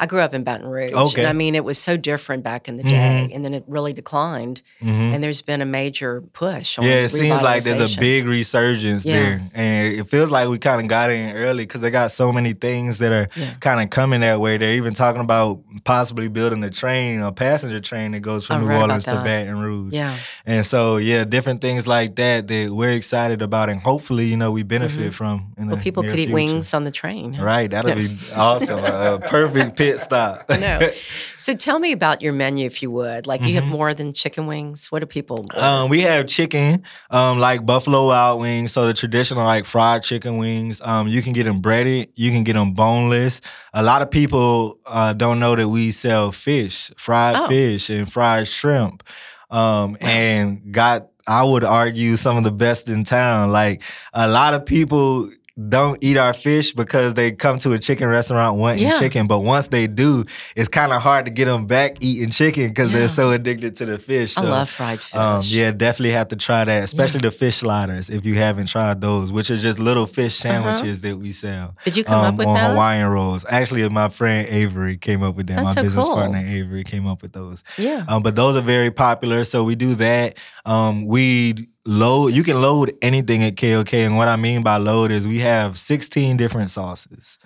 [0.00, 0.92] I grew up in Baton Rouge.
[0.92, 1.22] Okay.
[1.22, 3.34] And I mean, it was so different back in the day, mm-hmm.
[3.34, 4.62] and then it really declined.
[4.80, 5.14] Mm-hmm.
[5.14, 6.78] And there's been a major push.
[6.80, 9.18] yeah, it seems like there's a big resurgence yeah.
[9.18, 12.32] there, and it feels like we kind of got in early because they got so
[12.32, 13.54] many things that are yeah.
[13.54, 14.56] kind of coming that way.
[14.56, 18.72] They're even talking about possibly building a train, a passenger train that goes from New
[18.72, 19.94] Orleans to Baton Rouge.
[19.94, 24.36] Yeah, and so yeah, different things like that that we're excited about, and hopefully, you
[24.36, 25.10] know, we benefit mm-hmm.
[25.10, 25.54] from.
[25.56, 27.36] well, people could eat wings on the train.
[27.36, 28.06] Right, that'll be
[28.36, 28.78] awesome.
[28.78, 30.48] a, a perfect pit stop.
[30.48, 30.80] no.
[31.36, 33.28] So tell me about your menu, if you would.
[33.28, 33.58] Like, you mm-hmm.
[33.58, 34.90] have more than chicken wings.
[34.90, 35.46] What do people?
[35.56, 38.72] Um, we have chicken, um, like Buffalo Wild Wings.
[38.72, 40.80] So the traditional, like fried chicken wings.
[40.80, 42.08] Um, you can get them breaded.
[42.16, 43.40] You can get them boneless.
[43.72, 47.46] A lot of people uh, don't know that we sell fish, fried oh.
[47.46, 49.04] fish, and fried shrimp.
[49.48, 53.52] Um, and got I would argue some of the best in town.
[53.52, 58.08] Like a lot of people don't eat our fish because they come to a chicken
[58.08, 58.98] restaurant wanting yeah.
[58.98, 62.68] chicken, but once they do, it's kind of hard to get them back eating chicken
[62.68, 63.00] because yeah.
[63.00, 64.34] they're so addicted to the fish.
[64.34, 65.18] So, I love fried fish.
[65.18, 67.30] Um, yeah, definitely have to try that, especially yeah.
[67.30, 70.62] the fish sliders if you haven't tried those, which are just little fish uh-huh.
[70.62, 71.14] sandwiches uh-huh.
[71.14, 71.74] that we sell.
[71.84, 72.70] Did you come um, up with on that?
[72.70, 73.44] Hawaiian rolls?
[73.48, 75.56] Actually, my friend Avery came up with that.
[75.56, 76.14] That's my so business cool.
[76.14, 77.64] partner Avery came up with those.
[77.76, 78.04] Yeah.
[78.08, 80.38] Um, but those are very popular, so we do that.
[80.64, 85.10] Um, we load you can load anything at KOK and what I mean by load
[85.10, 87.38] is we have 16 different sauces.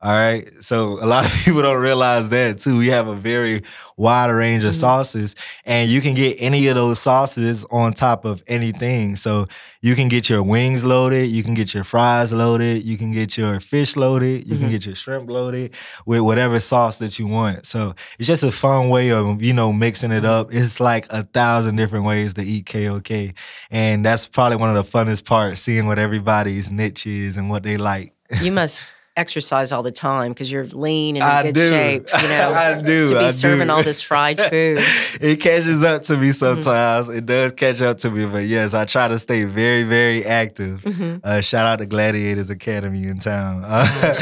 [0.00, 0.48] All right.
[0.62, 2.78] So a lot of people don't realize that too.
[2.78, 3.62] We have a very
[3.96, 4.78] wide range of mm-hmm.
[4.78, 5.34] sauces
[5.64, 9.16] and you can get any of those sauces on top of anything.
[9.16, 9.44] So
[9.80, 13.36] you can get your wings loaded, you can get your fries loaded, you can get
[13.36, 14.62] your fish loaded, you mm-hmm.
[14.62, 15.74] can get your shrimp loaded
[16.06, 17.66] with whatever sauce that you want.
[17.66, 20.54] So it's just a fun way of, you know, mixing it up.
[20.54, 23.34] It's like a thousand different ways to eat KOK.
[23.72, 27.64] And that's probably one of the funnest parts, seeing what everybody's niche is and what
[27.64, 28.14] they like.
[28.40, 31.68] You must exercise all the time because you're lean and in I good do.
[31.68, 32.08] shape.
[32.22, 33.06] You know, I do.
[33.08, 33.72] To be I serving do.
[33.72, 34.78] all this fried food.
[35.20, 36.30] it catches up to me mm-hmm.
[36.30, 37.08] sometimes.
[37.08, 37.18] Mm-hmm.
[37.18, 40.82] It does catch up to me, but yes, I try to stay very, very active.
[40.82, 41.18] Mm-hmm.
[41.24, 43.64] Uh, shout out to Gladiators Academy in town.
[43.78, 44.14] Uh,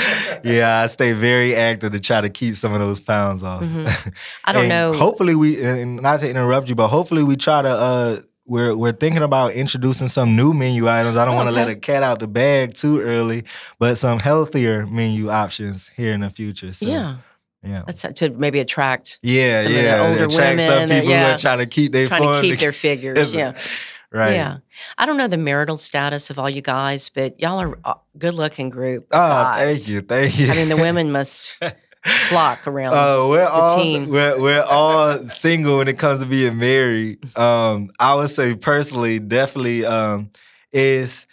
[0.42, 3.62] yeah, I stay very active to try to keep some of those pounds off.
[3.62, 4.08] Mm-hmm.
[4.44, 4.92] I don't know.
[4.92, 7.68] Hopefully, we and not to interrupt you, but hopefully we try to.
[7.68, 11.16] Uh, we're we're thinking about introducing some new menu items.
[11.16, 13.44] I don't want to let a cat out the bag too early,
[13.78, 16.72] but some healthier menu options here in the future.
[16.72, 17.16] So, yeah.
[17.62, 19.18] Yeah, that's to maybe attract.
[19.22, 20.88] Yeah, some yeah, of the older attract women.
[20.88, 23.34] some people yeah, who are trying to keep their trying to keep their figures.
[23.34, 23.56] yeah,
[24.12, 24.34] right.
[24.34, 24.58] Yeah,
[24.96, 28.18] I don't know the marital status of all you guys, but y'all are uh, a
[28.18, 29.08] good-looking group.
[29.10, 29.88] Oh, guys.
[29.88, 30.52] thank you, thank you.
[30.52, 31.56] I mean, the women must
[32.06, 32.94] flock around.
[32.94, 34.08] Uh, we're the all team.
[34.08, 37.18] we're we're all single when it comes to being married.
[37.36, 40.30] Um, I would say personally, definitely, um,
[40.72, 41.26] is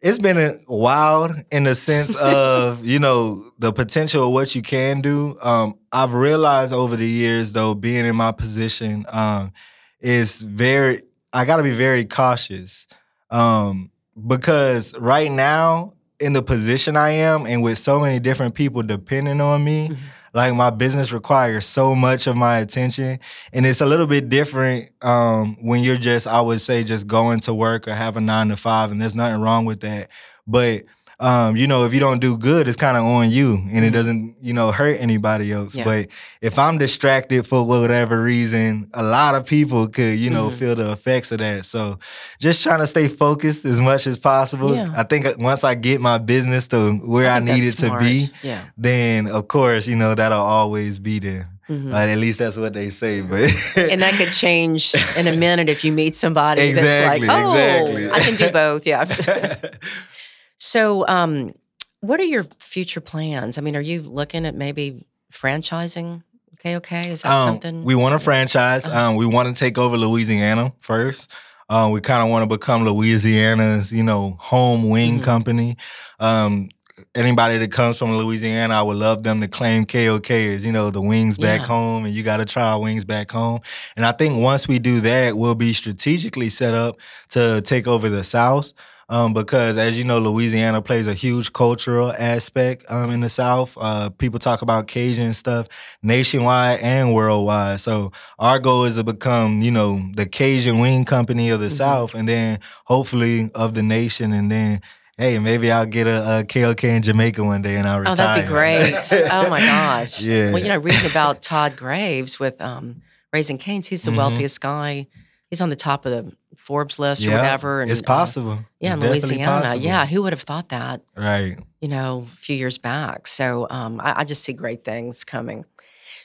[0.00, 4.62] it's been a wild in the sense of you know the potential of what you
[4.62, 5.38] can do.
[5.40, 9.52] Um, I've realized over the years, though, being in my position, um,
[10.00, 10.98] is very.
[11.32, 12.86] I got to be very cautious
[13.30, 13.90] um,
[14.26, 19.40] because right now, in the position I am, and with so many different people depending
[19.40, 19.88] on me.
[19.88, 23.18] Mm-hmm like my business requires so much of my attention
[23.52, 27.40] and it's a little bit different um, when you're just i would say just going
[27.40, 30.10] to work or have a nine to five and there's nothing wrong with that.
[30.46, 30.84] But
[31.20, 33.88] um, you know, if you don't do good, it's kind of on you and it
[33.88, 33.92] mm-hmm.
[33.92, 35.74] doesn't, you know, hurt anybody else.
[35.74, 35.84] Yeah.
[35.84, 36.08] But
[36.40, 40.56] if I'm distracted for whatever reason, a lot of people could, you know, mm-hmm.
[40.56, 41.64] feel the effects of that.
[41.64, 41.98] So
[42.38, 44.76] just trying to stay focused as much as possible.
[44.76, 44.92] Yeah.
[44.96, 48.00] I think once I get my business to where I, I need it smart.
[48.00, 48.66] to be, yeah.
[48.76, 51.50] then of course, you know, that'll always be there.
[51.68, 51.92] Mm-hmm.
[51.92, 53.40] Uh, at least that's what they say, but
[53.76, 57.52] and that could change in a minute if you meet somebody exactly, that's like, oh,
[57.52, 58.10] exactly.
[58.10, 58.86] I can do both.
[58.86, 59.04] Yeah.
[60.58, 61.54] So, um,
[62.00, 63.58] what are your future plans?
[63.58, 66.22] I mean, are you looking at maybe franchising?
[66.54, 67.10] Okay, okay.
[67.10, 67.84] Is that um, something?
[67.84, 68.86] We want to franchise.
[68.86, 69.10] Uh-huh.
[69.10, 71.32] Um, we want to take over Louisiana first.
[71.68, 75.22] Uh, we kind of want to become Louisiana's, you know, home wing mm-hmm.
[75.22, 75.76] company.
[76.18, 76.70] Um,
[77.14, 80.90] anybody that comes from Louisiana, I would love them to claim KOK as, you know,
[80.90, 81.66] the wings back Yeah.
[81.66, 83.60] home and you got to try our wings back home.
[83.96, 86.96] And I think once we do that, we'll be strategically set up
[87.30, 88.72] to take over the South.
[89.10, 93.76] Um, because as you know, Louisiana plays a huge cultural aspect um, in the South.
[93.80, 95.66] Uh, people talk about Cajun stuff
[96.02, 97.80] nationwide and worldwide.
[97.80, 101.72] So our goal is to become, you know, the Cajun wing company of the Mhm.
[101.72, 104.80] South, and then hopefully of the nation, and then.
[105.20, 108.12] Hey, maybe I'll get a, a KOK in Jamaica one day and I'll retire.
[108.12, 108.94] Oh, that'd be great.
[109.32, 110.22] oh my gosh.
[110.22, 110.52] Yeah.
[110.52, 113.02] Well, you know, reading about Todd Graves with um,
[113.32, 114.16] Raising Canes, he's the Mhm.
[114.16, 115.08] wealthiest guy.
[115.50, 117.80] He's on the top of the Forbes list or whatever.
[117.80, 118.58] And, it's uh, possible.
[118.80, 119.44] yeah, It's in Louisiana.
[119.62, 119.82] possible.
[119.84, 121.00] Yeah, who would have thought that?
[121.16, 121.56] Right.
[121.80, 123.26] you know, a few years back.
[123.26, 125.64] So um, I, I just see great things coming.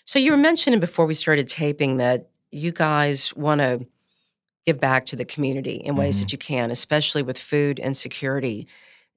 [0.05, 3.85] So you were mentioning before we started taping that you guys want to
[4.65, 6.21] give back to the community in ways Mhm.
[6.21, 8.67] that you can, especially with food insecurity.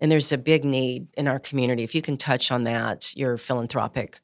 [0.00, 1.82] And there's a big need in our community.
[1.82, 4.20] If you can touch on that, your philanthropic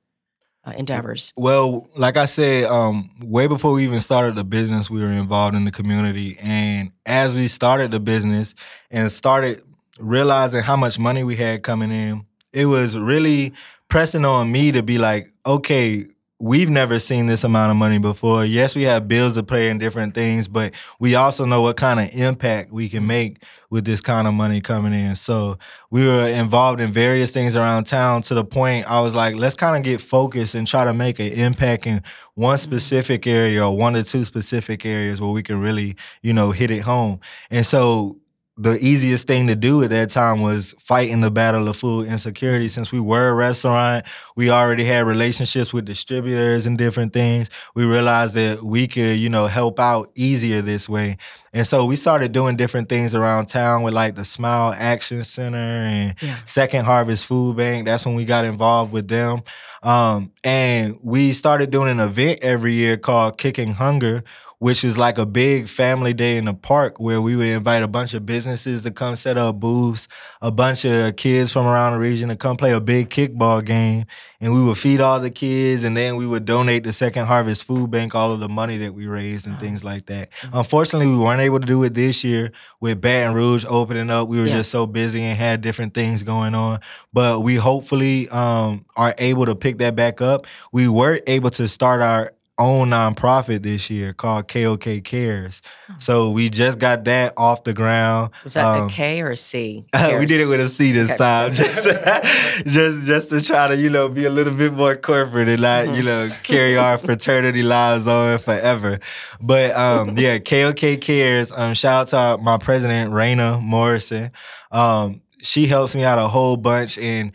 [0.64, 1.32] uh, endeavors.
[1.36, 5.56] Well, like I said, um, way before we even started the business, we were involved
[5.56, 6.36] in the community.
[6.40, 8.54] And as we started the business
[8.90, 9.62] and started
[9.98, 13.52] realizing how much money we had coming in, it was really
[13.88, 16.06] pressing on me to be like, okay,
[16.42, 18.44] we've never seen this amount of money before.
[18.44, 22.00] Yes, we have bills to pay and different things, but we also know what kind
[22.00, 25.14] of impact we can make with this kind of money coming in.
[25.14, 25.56] So
[25.92, 29.54] we were involved in various things around town to the point I was like, let's
[29.54, 32.02] kind of get focused and try to make an impact in
[32.34, 32.62] one mm-hmm.
[32.62, 36.72] specific area or one or two specific areas where we can really, you know, hit
[36.72, 37.20] it home.
[37.52, 38.16] And so
[38.58, 42.68] the easiest thing to do at that time was fighting the battle of food insecurity.
[42.68, 47.48] Since we were a restaurant, we already had relationships with distributors and different things.
[47.74, 51.16] We realized that we could, you know, help out easier this way.
[51.54, 55.58] And so we started doing different things around town with like the Smile Action Center
[55.58, 56.36] and Yeah.
[56.44, 57.84] Second Harvest Food Bank.
[57.86, 59.42] That's when we got involved with them.
[59.82, 64.24] Um, and we started doing an event every year called Kicking Hunger,
[64.60, 67.88] which is like a big family day in the park where we would invite a
[67.88, 70.08] bunch of businesses to come set up booths,
[70.40, 74.04] a bunch of kids from around the region to come play a big kickball game.
[74.42, 77.64] And we would feed all the kids and then we would donate to Second Harvest
[77.64, 80.30] Food Bank all of the money that we raised and things like that.
[80.52, 84.26] Unfortunately, we weren't able to do it this year with Baton Rouge opening up.
[84.28, 84.56] We were Yeah.
[84.56, 86.80] just so busy and had different things going on.
[87.12, 90.46] But we hopefully um, are able to pick that back up.
[90.72, 92.32] We were able to start our
[92.62, 95.60] own nonprofit this year called KOK Cares.
[95.98, 98.32] So we just got that off the ground.
[98.44, 99.84] Was that Um, a K or a C?
[100.18, 101.18] we did it with a C this Okay.
[101.18, 101.84] time, just,
[102.66, 105.94] just just to try to you know be a little bit more corporate and not
[105.96, 108.98] you know carry our fraternity lives on forever.
[109.40, 111.52] But um, yeah, KOK cares.
[111.52, 114.30] Um, shout out to my president Raina Morrison.
[114.70, 117.32] Um, she helps me out a whole bunch and.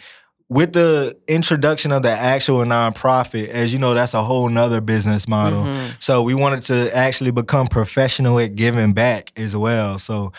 [0.49, 5.27] With the introduction of the actual nonprofit, as you know, that's a whole nother business
[5.27, 5.63] model.
[5.65, 6.01] Mhm.
[6.01, 9.99] So we wanted to actually become professional at giving back as well.
[9.99, 10.31] So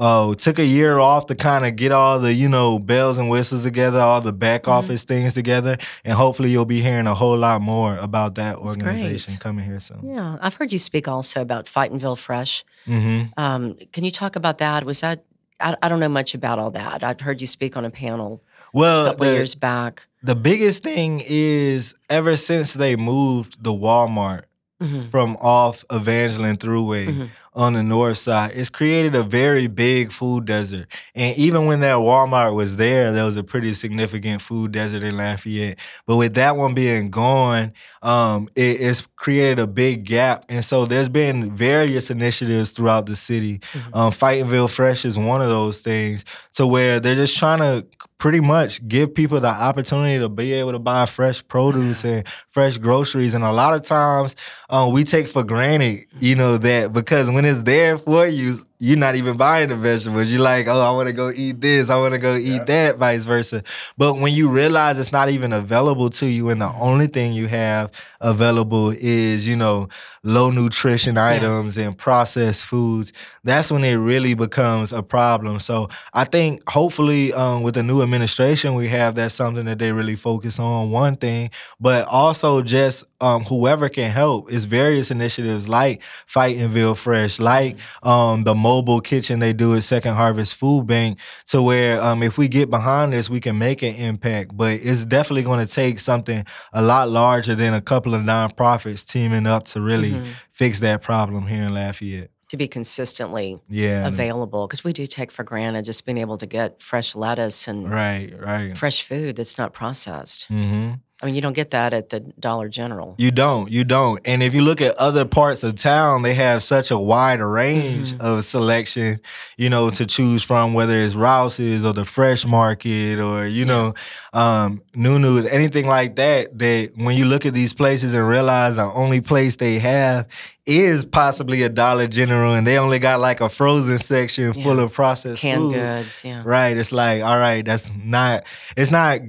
[0.00, 3.28] uh, took a year off to kind of get all the you know bells and
[3.28, 4.70] whistles together, all the back Mm-hmm.
[4.78, 9.38] office things together, and hopefully you'll be hearing a whole lot more about that organization
[9.40, 10.08] coming here soon.
[10.08, 12.64] Yeah, I've heard you speak also about Fightingville Fresh.
[12.86, 14.84] hmm Um, can you talk about that?
[14.84, 15.24] Was that
[15.58, 17.02] I, I don't know much about all that.
[17.02, 18.40] I've heard you speak on a panel
[18.74, 20.06] a Well, couple the, years back.
[20.22, 24.42] the biggest thing is ever since they moved the Walmart
[24.82, 25.10] Mhm.
[25.10, 27.30] from off Evangeline Thruway Mhm.
[27.52, 28.52] on the north side.
[28.54, 30.86] It's created a very big food desert.
[31.16, 35.16] And even when that Walmart was there, there was a pretty significant food desert in
[35.16, 35.80] Lafayette.
[36.06, 37.72] But with that one being gone,
[38.04, 40.44] um, it, it's created a big gap.
[40.48, 43.58] And so there's been various initiatives throughout the city.
[43.92, 46.24] Um, Fightingville Fresh is one of those things
[46.58, 47.86] to where they're just trying to
[48.18, 52.78] pretty much give people the opportunity to be able to buy fresh produce and fresh
[52.78, 53.34] groceries.
[53.34, 54.34] And a lot of times
[54.68, 58.98] um, we take for granted, you know, that because when it's there for you, you're
[58.98, 60.32] not even buying the vegetables.
[60.32, 61.90] You're like, oh, I want to go eat this.
[61.90, 63.62] I want to go eat that, vice versa.
[63.96, 67.48] But when you realize it's not even available to you, and the only thing you
[67.48, 69.88] have available is, you know,
[70.22, 73.12] low nutrition items and processed foods,
[73.44, 75.58] that's when it really becomes a problem.
[75.58, 79.92] So I think hopefully um, with the new administration we have, that's something that they
[79.92, 80.90] really focus on.
[80.90, 81.50] One thing,
[81.80, 84.52] but also just um, whoever can help.
[84.52, 90.14] It's various initiatives like Fightingville Fresh, like um, the mobile kitchen they do at Second
[90.14, 93.94] Harvest Food Bank, to where um, if we get behind this, we can make an
[94.10, 94.56] impact.
[94.56, 99.02] But it's definitely going to take something a lot larger than a couple of nonprofits
[99.06, 100.14] teaming up to really
[100.52, 102.30] fix that problem here in Lafayette.
[102.52, 104.06] to be consistently Yeah.
[104.08, 107.78] available because we do take for granted just being able to get fresh lettuce and
[108.02, 108.72] Right, right.
[108.76, 110.46] fresh food that's not processed.
[110.48, 113.16] hmm I mean, you don't get that at the Dollar General.
[113.18, 114.20] You don't, you don't.
[114.24, 118.12] And if you look at other parts of town, they have such a wide range
[118.12, 118.20] Mhm.
[118.20, 119.18] of selection,
[119.56, 123.94] you know, to choose from, whether it's Rouse's or the Fresh Market or, you know,
[124.32, 126.56] um, Nunu's, anything like that.
[126.56, 130.26] That when you look at these places and realize the only place they have
[130.66, 134.92] is possibly a Dollar General and they only got like a frozen section full of
[134.92, 135.74] processed Canned food.
[135.74, 136.42] goods, yeah.
[136.44, 136.76] Right.
[136.76, 138.44] It's like, all right, that's not
[138.76, 139.20] it's not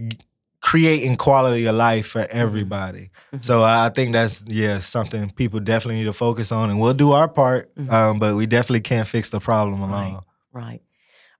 [0.61, 3.09] creating quality of life for everybody.
[3.33, 3.43] Mhm.
[3.45, 7.11] So I think that's yeah, something people definitely need to focus on and we'll do
[7.13, 7.73] our part.
[7.75, 7.91] Mhm.
[7.91, 10.19] Um, but we definitely can't fix the problem alone.
[10.51, 10.81] Right.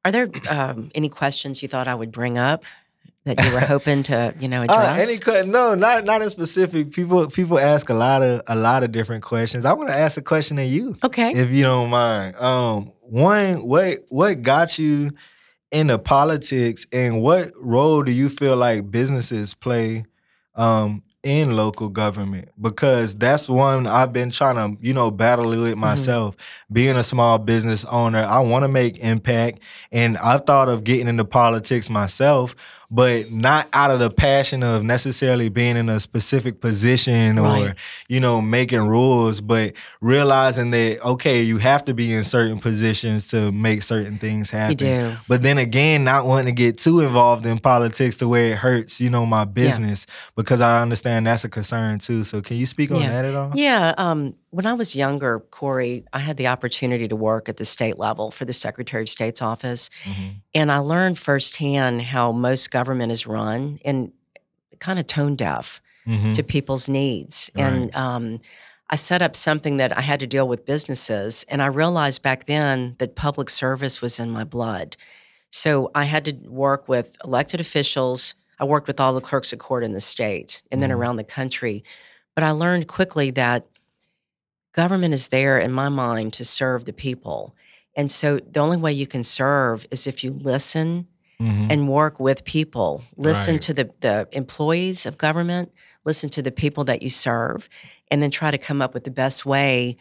[0.05, 2.63] Are there um, any questions you thought I would bring up
[3.25, 5.25] that you were hoping to, you know, Uh, address?
[5.27, 6.91] any no, not not in specific.
[6.91, 9.65] People people ask a lot of a lot of different questions.
[9.65, 11.33] I want to ask a question to you, okay.
[11.33, 12.37] if you don't mind.
[12.37, 15.11] Um, one, what what got you
[15.71, 20.05] into politics, and what role do you feel like businesses play
[20.55, 22.49] um, in local government?
[22.59, 26.35] Because that's one I've been trying to you know battle with myself.
[26.71, 29.59] Being a small business owner, I want to make impact,
[29.91, 32.55] and I've thought of getting into politics myself
[32.91, 37.75] but not out of the passion of necessarily being in a specific position or Right.
[38.07, 43.27] you know making rules but realizing that okay you have to be in certain positions
[43.27, 45.15] to make certain things happen You do.
[45.27, 48.99] but then again not wanting to get too involved in politics to where it hurts
[48.99, 52.89] you know my business because i understand that's a concern too so can you speak
[52.91, 53.09] on Yeah.
[53.09, 53.93] that at all Yeah.
[53.97, 57.97] Um, when I was younger, Corey, I had the opportunity to work at the state
[57.99, 59.89] level for the Secretary of State's office.
[60.03, 60.35] Mhm.
[60.55, 64.11] And I learned firsthand how most government is run and
[64.79, 66.33] kind of tone deaf Mhm.
[66.33, 67.51] to people's needs.
[67.55, 68.39] And um,
[68.89, 71.45] I set up something that I had to deal with businesses.
[71.47, 74.97] And I realized back then that public service was in my blood.
[75.51, 78.33] So I had to work with elected officials.
[78.59, 80.95] I worked with all the clerks of court in the state and then Mhm.
[80.95, 81.83] around the country.
[82.35, 83.65] But I learned quickly that
[84.73, 87.55] government is there, in my mind, to serve the people.
[87.95, 91.07] And so the only way you can serve is if you listen
[91.41, 91.71] Mhm.
[91.71, 93.03] and work with people.
[93.15, 93.61] Listen Right.
[93.61, 95.71] to the, the employees of government,
[96.05, 97.69] listen to the people that you serve,
[98.11, 99.95] and then try to come up with the best way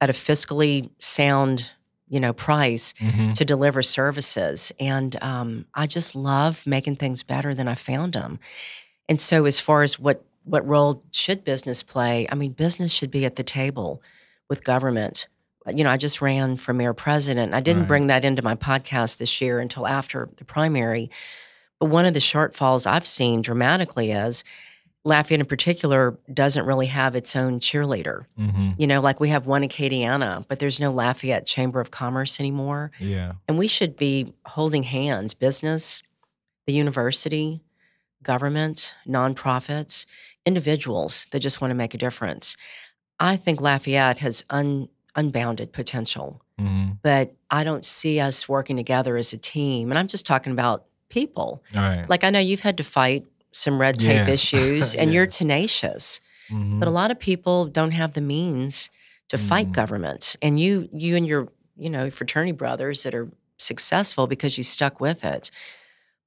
[0.00, 1.72] at a fiscally sound,
[2.08, 3.34] you know, price Mhm.
[3.34, 4.72] to deliver services.
[4.80, 8.38] And um, I just love making things better than I found them.
[9.10, 12.26] And so, as far as what what role should business play?
[12.30, 14.02] I mean, business should be at the table
[14.48, 15.28] with government.
[15.66, 17.52] You know, I just ran for mayor president.
[17.52, 17.88] I didn't Right.
[17.88, 21.10] bring that into my podcast this year until after the primary.
[21.78, 24.44] But one of the shortfalls I've seen dramatically is
[25.04, 28.24] Lafayette, in particular, doesn't really have its own cheerleader.
[28.38, 28.74] Mhm.
[28.78, 32.90] You know, like we have one Acadiana, but there's no Lafayette Chamber of Commerce anymore.
[32.98, 36.02] yeah And we should be holding hands business,
[36.66, 37.62] the university,
[38.22, 40.04] government, nonprofits,
[40.48, 42.56] individuals that just want to make a difference.
[43.20, 46.98] I think Lafayette has un, unbounded potential, Mhm.
[47.02, 49.90] but I don't see us working together as a team.
[49.90, 51.62] And I'm just talking about people.
[51.74, 54.34] right Like I know you've had to fight some red tape Yeah.
[54.38, 55.14] issues and Yeah.
[55.14, 56.20] you're tenacious,
[56.50, 56.78] Mhm.
[56.80, 58.90] but a lot of people don't have the means
[59.28, 59.72] to fight Mhm.
[59.80, 60.36] government.
[60.42, 63.28] And you you and your, you know, fraternity brothers that are
[63.58, 65.50] successful because you stuck with it.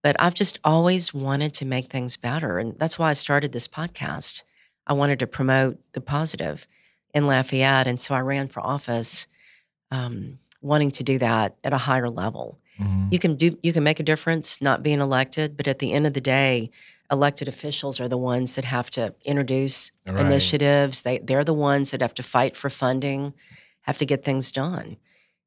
[0.03, 2.57] But I've just always wanted to make things better.
[2.59, 4.41] And that's why I started this podcast.
[4.87, 6.67] I wanted to promote the positive
[7.13, 7.87] in Lafayette.
[7.87, 9.27] And so I ran for office
[9.91, 12.57] um, wanting to do that at a higher level.
[12.79, 13.11] Mhm.
[13.11, 16.07] You can do you can make a difference not being elected, but at the end
[16.07, 16.71] of the day,
[17.11, 20.25] elected officials are the ones that have to introduce Right.
[20.25, 21.01] initiatives.
[21.01, 23.33] They they're the ones that have to fight for funding,
[23.81, 24.97] have to get things done.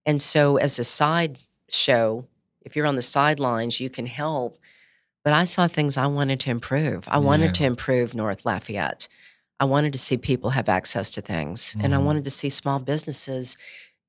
[0.05, 1.39] And so as a side
[1.71, 2.27] show,
[2.65, 4.59] if you're on the sidelines, you can help.
[5.23, 7.05] But I saw things I wanted to improve.
[7.09, 7.53] I wanted Yeah.
[7.53, 9.09] to improve North Lafayette.
[9.61, 12.05] I wanted to see people have access to things, and I Mhm.
[12.05, 13.57] wanted to see small businesses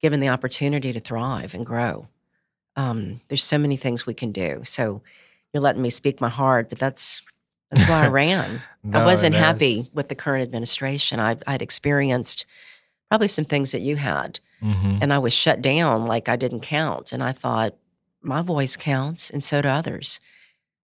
[0.02, 2.08] given the opportunity to thrive and grow.
[2.76, 4.62] Um, there's so many things we can do.
[4.66, 5.02] So
[5.54, 7.22] you're letting me speak my heart, but that's
[7.72, 8.62] that's why I ran.
[8.94, 11.20] I wasn't happy with the current administration.
[11.20, 12.46] I, I'd experienced
[13.10, 15.00] probably some things that you had, Mhm.
[15.02, 17.12] and I was shut down like I didn't count.
[17.12, 17.76] And I thought,
[18.26, 20.20] my voice counts, and so do others.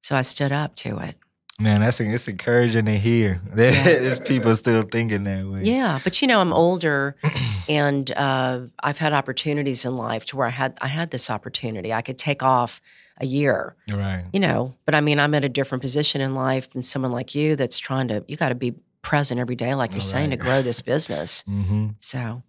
[0.04, 1.16] So I stood up to it.
[1.60, 3.40] Man, that's it's encouraging to hear.
[3.54, 5.64] There's people still thinking that way.
[5.64, 7.16] Yeah, but you know, I'm older,
[7.70, 11.94] and uh, I've had opportunities in life to where I had I had this opportunity.
[11.94, 12.82] I could take off
[13.18, 14.26] a year, Right.
[14.34, 14.74] you know.
[14.86, 17.78] But I mean, I'm at a different position in life than someone like you that's
[17.78, 18.24] trying to.
[18.28, 18.74] You got to be
[19.04, 21.44] present every day, like you're saying, to grow this business.
[21.48, 22.42] hmm So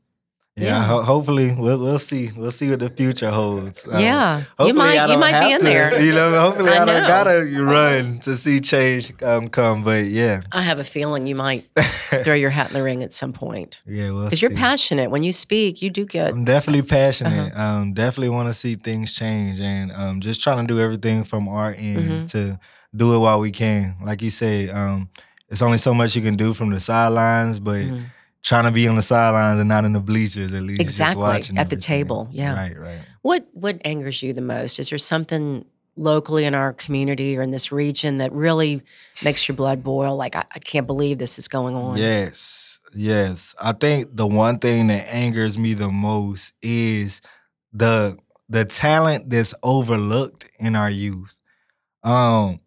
[0.55, 0.83] Yeah, Yeah.
[0.85, 2.31] ho- hopefully we'll we'll see.
[2.37, 3.89] We'll see what the future holds.
[3.91, 6.03] Um, yeah, you might you might be in to, there.
[6.05, 7.09] You know, hopefully I I, don't know.
[7.09, 9.83] gotta run to see change um, come.
[9.83, 13.15] But yeah, I have a feeling you might throw your hat in the ring at
[13.15, 15.81] some point yeah, we'll because you're passionate when you speak.
[15.81, 17.53] You do get I'm definitely passionate.
[17.55, 17.63] Uh-huh.
[17.81, 21.49] Um, definitely want to see things change, and um, just trying to do everything from
[21.49, 22.31] our end Mhm.
[22.33, 22.61] to
[22.95, 23.97] do it while we can.
[24.05, 25.09] Like you say, um,
[25.49, 28.05] it's only so much you can do from the sidelines, but Mhm.
[28.43, 30.81] Trying to be on the sidelines and not in the bleachers at least.
[30.81, 32.55] just Exactly, watching at the table, yeah.
[32.55, 33.01] right, right.
[33.23, 34.79] What what angers you the most?
[34.79, 35.65] Is there something
[35.97, 38.83] locally in our community or in this region that really
[39.25, 40.17] makes your blood boil?
[40.17, 41.99] Like I, I can't believe this is going on.
[41.99, 43.55] Yes, yes.
[43.63, 47.23] I think the one thing that angers me the most is
[47.73, 48.19] the
[48.49, 51.39] the talent that's overlooked in our youth.
[52.03, 52.61] Um,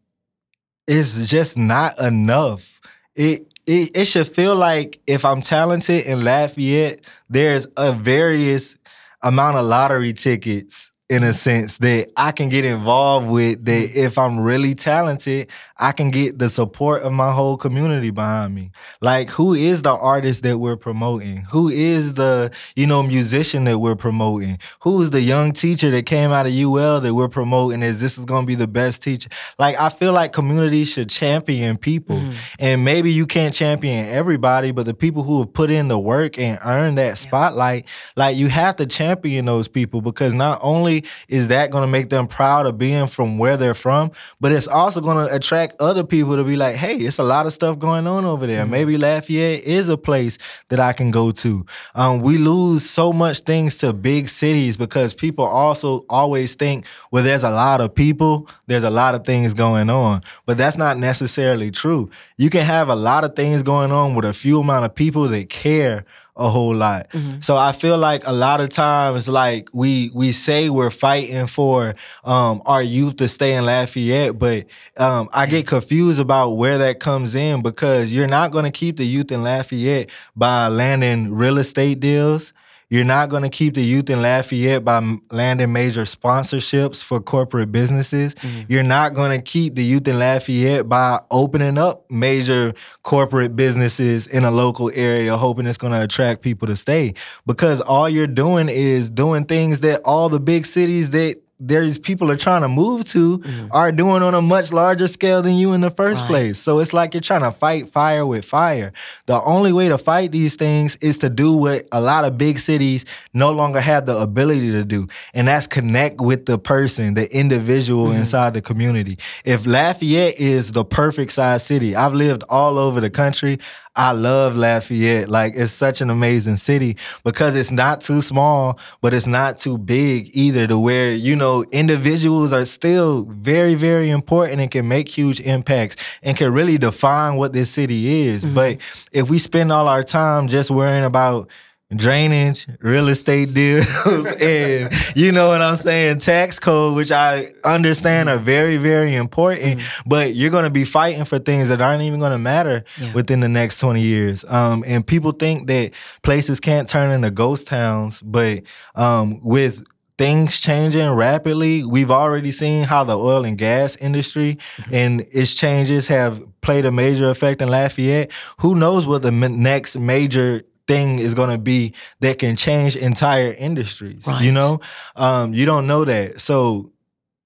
[0.88, 2.80] it's just not enough.
[3.16, 8.78] It it it should feel like if I'm talented in Lafayette, there's a various
[9.24, 14.18] amount of lottery tickets in a sense that I can get involved with that if
[14.18, 18.72] I'm really talented, I can get the support of my whole community behind me.
[19.02, 21.46] Like who is the artist that we're promoting?
[21.52, 24.58] Who is the, you know, musician that we're promoting?
[24.82, 28.18] Who is the young teacher that came out of UL that we're promoting as this
[28.18, 29.30] is gonna be the best teacher?
[29.60, 32.16] Like I feel like community should champion people.
[32.16, 32.34] Mhm.
[32.58, 36.40] And maybe you can't champion everybody, but the people who have put in the work
[36.40, 37.86] and earned that spotlight,
[38.16, 40.95] like you have to champion those people because not only
[41.28, 44.68] is that going to make them proud of being from where they're from, but it's
[44.68, 47.80] also going to attract other people to be like, hey, it's a lot of stuff
[47.80, 48.66] going on over there.
[48.66, 50.38] Maybe Lafayette is a place
[50.70, 51.66] that I can go to.
[51.96, 57.24] Um, we lose so much things to big cities because people also always think, well,
[57.24, 60.98] there's a lot of people, there's a lot of things going on, but that's not
[60.98, 62.10] necessarily true.
[62.38, 65.28] You can have a lot of things going on with a few amount of people
[65.30, 66.06] that care
[66.38, 67.08] a whole lot.
[67.40, 71.94] So I feel like a lot of times, like we we say we're fighting for
[72.26, 74.66] um, our youth to stay in Lafayette, but
[74.98, 78.98] um, I get confused about where that comes in because you're not going to keep
[78.98, 82.54] the youth in Lafayette by landing real estate deals.
[82.90, 87.72] You're not going to keep the youth in Lafayette by landing major sponsorships for corporate
[87.72, 88.36] businesses.
[88.36, 88.72] Mm-hmm.
[88.72, 94.28] You're not going to keep the youth in Lafayette by opening up major corporate businesses
[94.28, 97.14] in a local area, hoping it's going to attract people to stay.
[97.46, 102.30] Because all you're doing is doing things that all the big cities that there's people
[102.30, 103.68] are trying to move to mm-hmm.
[103.72, 106.30] are doing on a much larger scale than you in the first Right.
[106.30, 106.60] place.
[106.60, 108.92] So it's like you're trying to fight fire with fire.
[109.26, 112.60] The only way to fight these things is to do what a lot of big
[112.60, 117.34] cities no longer have the ability to do, and that's connect with the person, the
[117.36, 118.20] individual mm-hmm.
[118.20, 119.18] inside the community.
[119.46, 123.60] If Lafayette is the perfect size city, I've lived all over the country.
[123.96, 125.30] I love Lafayette.
[125.30, 129.78] Like it's such an amazing city because it's not too small, but it's not too
[129.78, 135.08] big either to where, you know, individuals are still very, very important and can make
[135.08, 138.44] huge impacts and can really define what this city is.
[138.44, 138.56] Mm-hmm.
[138.56, 138.78] But
[139.12, 141.50] if we spend all our time just worrying about
[141.98, 143.88] drainage, real estate deals,
[144.42, 149.82] and you know what I'm saying, tax code, which I understand are very, very important,
[150.06, 153.14] but you're gonna be fighting for things that aren't even gonna matter Yeah.
[153.14, 154.46] within the next 20 years.
[154.48, 155.92] Um, and people think that
[156.24, 158.64] places can't turn into ghost towns, but
[158.96, 159.84] um, with
[160.18, 164.58] things changing rapidly, we've already seen how the oil and gas industry
[164.92, 168.32] and its changes have played a major effect in Lafayette.
[168.62, 172.96] Who knows what the m- next major thing is going to be that can change
[172.96, 174.80] entire industries you know
[175.16, 176.92] um, you don't know that so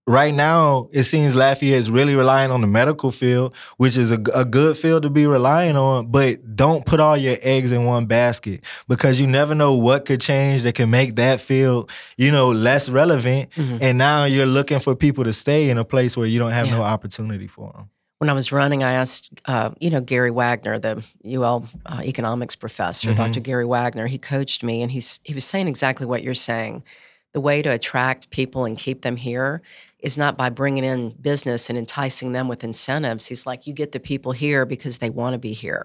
[0.07, 4.19] right now it seems Lafayette is really relying on the medical field, which is a,
[4.33, 6.07] a good field to be relying on.
[6.07, 10.19] But don't put all your eggs in one basket because you never know what could
[10.19, 13.49] change that can make that field, you know, less relevant.
[13.55, 16.67] And now you're looking for people to stay in a place where you don't have
[16.71, 17.89] no opportunity for them.
[18.19, 22.53] When I was running, I asked, uh, you know, Gary Wagner, the UL uh, economics
[22.53, 23.15] professor, Mhm.
[23.15, 23.39] Dr.
[23.39, 24.07] Gary Wagner.
[24.07, 26.83] He coached me, and he's he was saying exactly what you're saying.
[27.31, 29.61] The way to attract people and keep them here
[29.99, 33.27] is not by bringing in business and enticing them with incentives.
[33.27, 35.83] He's like, you get the people here because they want to be here.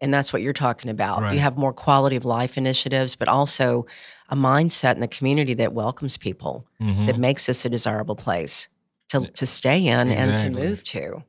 [0.00, 1.22] And that's what you're talking about.
[1.22, 1.32] Right.
[1.34, 3.86] You have more quality of life initiatives, but also
[4.28, 7.06] a mindset in the community that welcomes people, Mhm.
[7.06, 8.68] that makes this a desirable place
[9.08, 11.22] to, to stay in and to move to.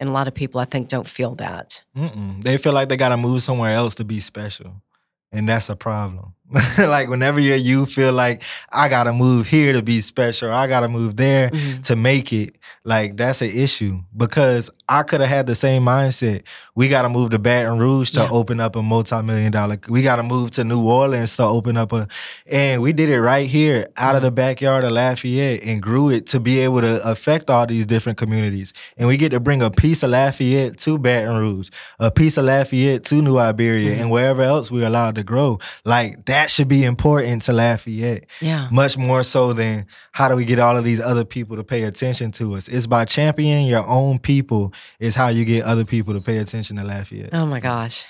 [0.00, 1.82] And a lot of people, I think, don't feel that.
[1.94, 2.42] Mm-mm.
[2.42, 4.82] They feel like they got to move somewhere else to be special.
[5.30, 6.34] And that's a problem.
[6.78, 8.42] like whenever you're you feel like
[8.72, 11.82] I gotta move here to be special, I gotta move there Mhm.
[11.84, 12.56] to make it.
[12.84, 16.42] Like that's an issue because I could have had the same mindset.
[16.74, 18.28] We gotta move to Baton Rouge to Yeah.
[18.30, 19.76] open up a multi-million dollar.
[19.88, 22.06] We gotta move to New Orleans to open up a,
[22.50, 26.26] and we did it right here out of the backyard of Lafayette and grew it
[26.28, 28.72] to be able to affect all these different communities.
[28.96, 32.46] And we get to bring a piece of Lafayette to Baton Rouge, a piece of
[32.46, 35.58] Lafayette to New Iberia, and wherever else we're allowed to grow.
[35.84, 38.68] Like that should be important to Lafayette Yeah.
[38.70, 41.82] much more so than how do we get all of these other people to pay
[41.82, 42.68] attention to us.
[42.68, 46.76] It's by championing your own people is how you get other people to pay attention
[46.76, 47.30] to Lafayette.
[47.32, 48.04] Oh my gosh.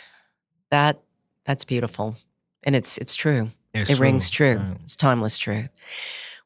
[0.71, 1.01] That
[1.47, 2.15] that's beautiful.
[2.63, 3.49] And it's it's true.
[3.73, 4.03] It's it true.
[4.07, 4.59] rings true.
[4.59, 4.77] Right.
[4.85, 5.69] It's timeless truth.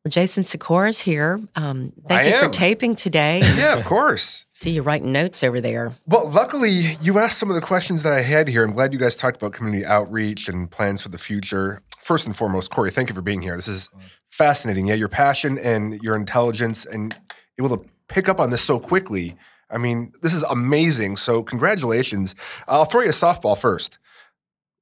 [0.05, 1.41] Well, Jason Sikora is here.
[1.57, 3.41] Um, thank I you for taping today.
[3.57, 4.45] Yeah, of course.
[4.53, 5.93] See you writing notes over there.
[6.07, 8.65] Well, luckily, you asked some of the questions that I had here.
[8.65, 11.81] I'm glad you guys talked about community outreach and plans for the future.
[12.01, 13.57] First and foremost, Corey, thank you for being here.
[13.57, 13.89] This is
[14.31, 14.87] fascinating.
[14.87, 17.17] Yeah, your passion and your intelligence and
[17.59, 19.35] able to pick up on this so quickly.
[19.71, 21.17] I mean, this is amazing.
[21.17, 22.35] So, congratulations.
[22.69, 23.99] I'll throw you a softball first.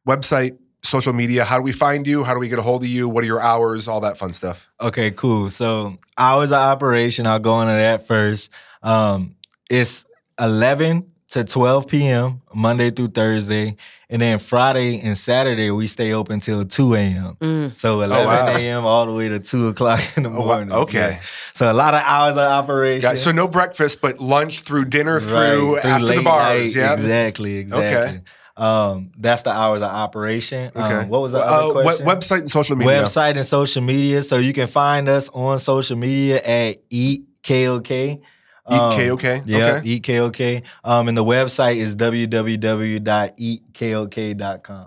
[0.08, 0.58] Website,
[0.92, 1.44] social media.
[1.44, 2.22] How do we find you?
[2.22, 3.08] How do we get a hold of you?
[3.08, 3.88] What are your hours?
[3.88, 4.68] All that fun stuff.
[4.80, 5.48] Okay, cool.
[5.50, 8.52] So hours of operation, I'll go into that first.
[8.82, 9.34] Um,
[9.70, 10.04] it's
[10.38, 12.42] 11 to 12 p.m.
[12.54, 13.76] Monday through Thursday.
[14.10, 17.36] And then Friday and Saturday, we stay open till 2 a.m.
[17.40, 17.72] Mm.
[17.72, 18.46] So 11 wow.
[18.58, 18.84] a.m.
[18.84, 20.46] all the way to 2 o'clock in the Oh, wow.
[20.46, 20.72] morning.
[20.72, 21.12] Okay.
[21.12, 21.20] Yeah.
[21.54, 23.08] So a lot of hours of operation.
[23.08, 26.76] Yeah, so no breakfast, but lunch through dinner through Right, after the bars.
[26.76, 26.82] night.
[26.82, 26.92] Yeah.
[26.92, 28.20] Exactly, exactly.
[28.56, 30.70] Um, that's the hours of operation.
[30.76, 30.94] Okay.
[31.00, 32.06] Um, what was the Uh, other we- question?
[32.06, 33.02] website and social media.
[33.02, 34.22] Website and social media.
[34.22, 38.20] So you can find us on social media at Eat KOK.
[38.66, 39.42] Um, Eat KOK?
[39.46, 39.88] Yeah, Okay.
[39.88, 40.62] Eat KOK.
[40.84, 44.86] Um, and the website is www.eatkok.com.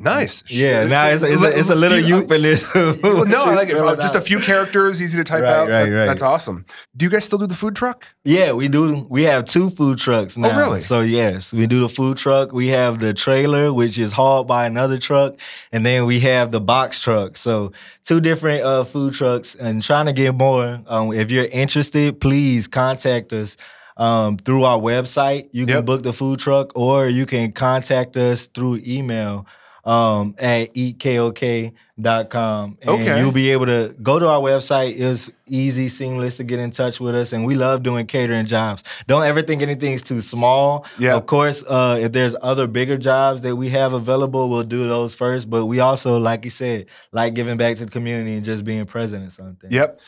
[0.00, 0.44] Nice.
[0.48, 3.00] Yeah, now it's, it's, a, it's a little euphemism.
[3.02, 4.00] Well, no, I like it.
[4.00, 5.68] Just a few characters, easy to type Right, out.
[5.68, 6.06] right, right.
[6.06, 6.66] That's awesome.
[6.96, 8.06] Do you guys still do the food truck?
[8.24, 9.06] Yeah, we do.
[9.10, 10.50] We have two food trucks now.
[10.52, 10.82] Oh, really?
[10.82, 12.52] So yes, we do the food truck.
[12.52, 15.34] We have the trailer, which is hauled by another truck,
[15.72, 17.36] and then we have the box truck.
[17.36, 17.72] So
[18.04, 20.80] two different uh, food trucks, and trying to get more.
[20.86, 23.56] Um, if you're interested, please contact us.
[23.96, 25.84] Um, through our website, you can Yep.
[25.86, 29.44] book the food truck, or you can contact us through email
[29.88, 32.78] um, at eatkok.com.
[32.82, 33.20] And Okay.
[33.20, 34.94] you'll be able to go to our website.
[34.98, 37.32] It's easy, seamless to get in touch with us.
[37.32, 38.82] And we love doing catering jobs.
[39.06, 40.84] Don't ever think anything's too small.
[40.98, 41.16] Yeah.
[41.16, 45.14] Of course, uh, if there's other bigger jobs that we have available, we'll do those
[45.14, 45.48] first.
[45.48, 48.84] But we also, like you said, like giving back to the community and just being
[48.84, 49.70] present at something.
[49.72, 50.00] Yep.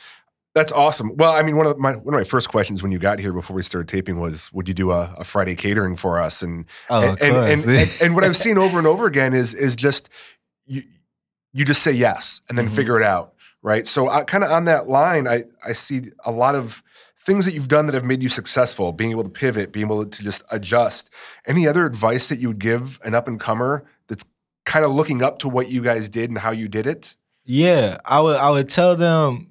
[0.55, 1.17] That's awesome.
[1.17, 3.33] Well, I mean, one of my one of my first questions when you got here
[3.33, 6.67] before we started taping was, "Would you do a, a Friday catering for us?" And
[6.89, 9.77] Oh, and, and, and, and, and what I've seen over and over again is is
[9.77, 10.09] just
[10.67, 10.83] you
[11.53, 12.75] you just say yes and then Mhm.
[12.75, 13.87] figure it out, right?
[13.87, 16.83] So, uh, kind of on that line, I I see a lot of
[17.25, 20.05] things that you've done that have made you successful, being able to pivot, being able
[20.05, 21.11] to just adjust.
[21.47, 24.25] Any other advice that you would give an up and comer that's
[24.67, 27.15] kind of looking up to what you guys did and how you did it?
[27.45, 29.50] Yeah, I would I would tell them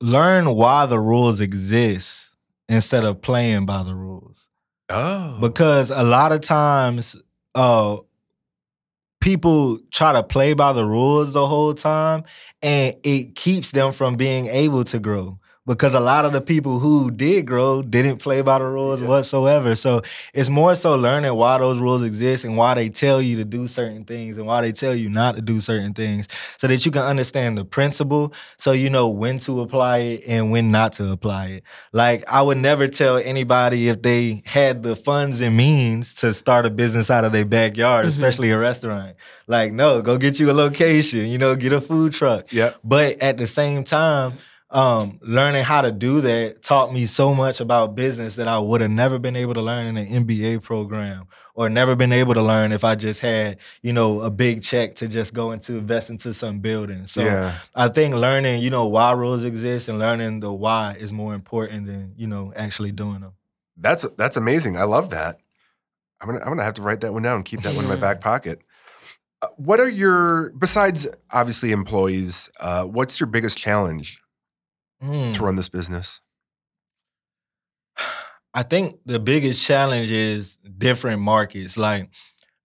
[0.00, 2.34] learn why the rules exist
[2.68, 4.48] instead of playing by the rules.
[4.88, 7.16] Oh, Because a lot of times
[7.54, 7.96] uh
[9.20, 12.24] people try to play by the rules the whole time
[12.62, 15.38] and it keeps them from being able to grow.
[15.66, 19.08] Because a lot of the people who did grow didn't play by the rules Yeah.
[19.08, 19.74] whatsoever.
[19.74, 20.02] So
[20.34, 23.66] it's more so learning why those rules exist and why they tell you to do
[23.66, 26.90] certain things and why they tell you not to do certain things so that you
[26.90, 31.10] can understand the principle so you know when to apply it and when not to
[31.10, 31.62] apply it.
[31.94, 36.66] Like I would never tell anybody if they had the funds and means to start
[36.66, 38.08] a business out of their backyard, Mhm.
[38.10, 39.16] especially a restaurant.
[39.46, 42.52] Like no, go get you a location, you know, get a food truck.
[42.52, 42.76] Yep.
[42.84, 44.34] But at the same time,
[44.74, 48.80] um, learning how to do that taught me so much about business that I would
[48.80, 52.42] have never been able to learn in an MBA program or never been able to
[52.42, 56.10] learn if I just had, you know, a big check to just go into invest
[56.10, 57.06] into some building.
[57.06, 57.54] So yeah.
[57.72, 61.86] I think learning, you know, why rules exist and learning the why is more important
[61.86, 63.34] than, you know, actually doing them.
[63.76, 64.76] That's that's amazing.
[64.76, 65.38] I love that.
[66.20, 67.90] I'm gonna I'm gonna have to write that one down and keep that one in
[67.90, 68.62] my back pocket.
[69.40, 72.50] Uh, what are your besides obviously employees?
[72.58, 74.20] Uh, what's your biggest challenge
[75.04, 75.32] Hmm.
[75.32, 76.22] to run this business?
[78.54, 81.76] I think the biggest challenge is different markets.
[81.76, 82.08] Like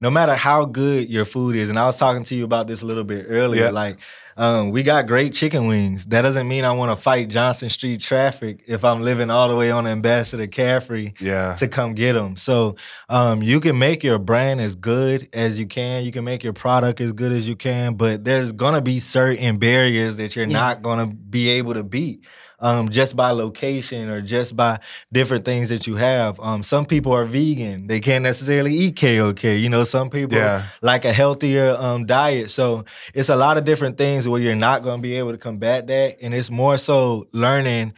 [0.01, 2.81] no matter how good your food is, and I was talking to you about this
[2.81, 3.71] a little bit earlier, Yeah.
[3.71, 3.99] like
[4.37, 6.05] um, we got great chicken wings.
[6.05, 9.55] That doesn't mean I want to fight Johnson Street traffic if I'm living all the
[9.57, 11.55] way on Ambassador Caffrey Yeah.
[11.55, 12.37] to come get them.
[12.37, 12.77] So
[13.09, 16.05] um, you can make your brand as good as you can.
[16.05, 19.57] You can make your product as good as you can, but there's gonna be certain
[19.57, 20.53] barriers that you're Yeah.
[20.57, 22.23] not gonna be able to beat.
[22.61, 24.79] Um, just by location or just by
[25.13, 26.37] different things that you have.
[26.41, 29.43] Um, some people are vegan; they can't necessarily eat KOK.
[29.43, 30.63] You know, some people Yeah.
[30.81, 32.51] like a healthier um, diet.
[32.51, 32.83] So
[33.13, 35.87] it's a lot of different things where you're not going to be able to combat
[35.87, 37.93] that, and it's more so learning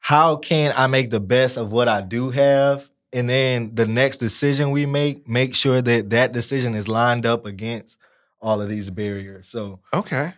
[0.00, 4.16] how can I make the best of what I do have, and then the next
[4.18, 7.98] decision we make, make sure that that decision is lined up against
[8.40, 9.48] all of these barriers.
[9.48, 10.32] So Okay.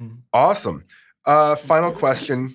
[0.00, 0.18] Mhm.
[0.32, 0.84] Awesome.
[1.24, 2.54] Uh, final question.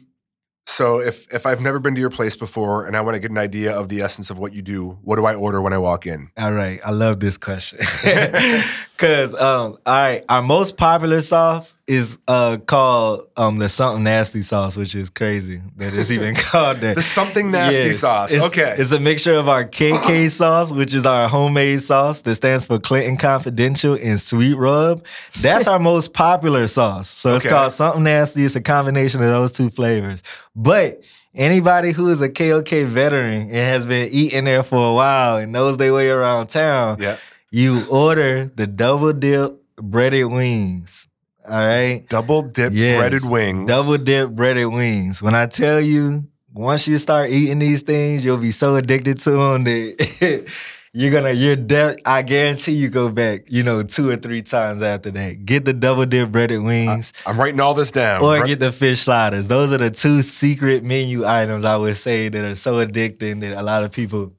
[0.82, 3.30] So if if I've never been to your place before and I want to get
[3.30, 5.78] an idea of the essence of what you do, what do I order when I
[5.78, 6.30] walk in?
[6.36, 7.78] All right, I love this question
[9.02, 14.44] because um, all right, our most popular sauce is uh called um the something nasty
[14.44, 16.96] sauce, which is crazy that it's even called that.
[16.96, 18.32] The something nasty Yes, sauce.
[18.32, 18.76] It's, okay.
[18.78, 22.78] it's a mixture of our KK sauce, which is our homemade sauce that stands for
[22.78, 25.04] Clinton Confidential and Sweet Rub.
[25.42, 27.10] That's our most popular sauce.
[27.10, 27.54] So it's Okay.
[27.56, 28.46] called something nasty.
[28.46, 30.22] It's a combination of those two flavors,
[30.56, 31.04] but.
[31.34, 35.50] Anybody who is a KOK veteran and has been eating there for a while and
[35.54, 37.16] knows their way around town, yeah.
[37.52, 41.08] You order the double dip breaded wings.
[41.48, 42.06] All right.
[42.10, 42.98] Double dip Yes.
[43.00, 43.68] breaded wings.
[43.68, 45.22] Double dip breaded wings.
[45.22, 49.32] When I tell you, once you start eating these things, you'll be so addicted to
[49.32, 50.50] them that
[50.94, 54.82] you're gonna, you're de- I guarantee you go back, you know, two or three times
[54.84, 55.46] after that.
[55.46, 57.12] Get the double dip breaded wings.
[57.26, 58.22] I'm writing all this down.
[58.24, 59.48] or get the fish sliders.
[59.48, 63.54] Those are the two secret menu items I would say that are so addicting that
[63.60, 64.34] a lot of people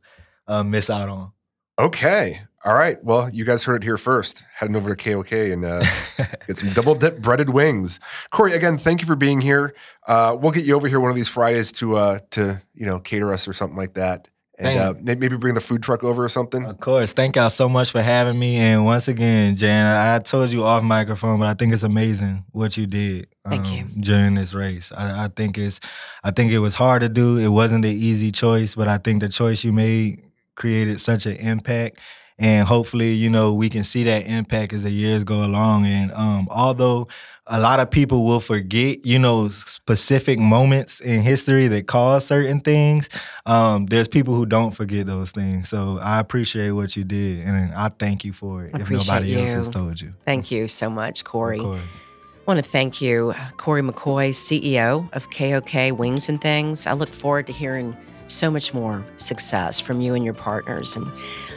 [0.46, 1.32] uh, miss out on.
[1.78, 2.38] okay.
[2.64, 3.02] All right.
[3.02, 4.44] Well, you guys heard it here first.
[4.54, 5.82] Heading over to KOK and uh,
[6.46, 7.98] get some double dip breaded wings.
[8.30, 9.74] Corey, again, thank you for being here.
[10.06, 13.00] Uh, we'll get you over here one of these Fridays to uh, to you know
[13.00, 16.28] cater us or something like that, and uh, maybe bring the food truck over or
[16.28, 16.64] something.
[16.64, 17.12] Of course.
[17.12, 18.56] Thank y'all so much for having me.
[18.56, 22.44] And once again, Jan, I I told you off microphone, but I think it's amazing
[22.52, 23.86] what you did Thank you.
[23.98, 24.92] during this race.
[24.92, 25.80] I, I think it's
[26.22, 27.38] I think it was hard to do.
[27.38, 30.22] It wasn't an easy choice, but I think the choice you made
[30.54, 31.98] created such an impact.
[32.42, 35.86] And hopefully, you know, we can see that impact as the years go along.
[35.86, 37.06] And um, although
[37.46, 42.58] a lot of people will forget, you know, specific moments in history that caused certain
[42.60, 43.08] things,
[43.46, 45.68] um, there's people who don't forget those things.
[45.68, 48.74] So I appreciate what you did, and I thank you for it.
[48.74, 51.58] I if nobody else has told you, Thank you so much, Corey.
[51.58, 51.80] of course.
[51.80, 56.88] I want to thank you, Corey McCoy, CEO of KOK Wings and Things.
[56.88, 60.96] I look forward to hearing so much more success from you and your partners.
[60.96, 61.06] And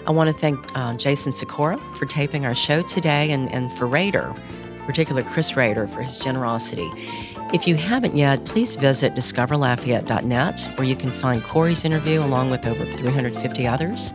[0.07, 3.87] I want to thank uh, Jason Sikora for taping our show today and, and for
[3.87, 4.33] Raider,
[4.85, 6.89] particular Chris Raider, for his generosity.
[7.53, 12.65] If you haven't yet, please visit discoverlafayette.net where you can find Corey's interview along with
[12.65, 14.13] over 350 others.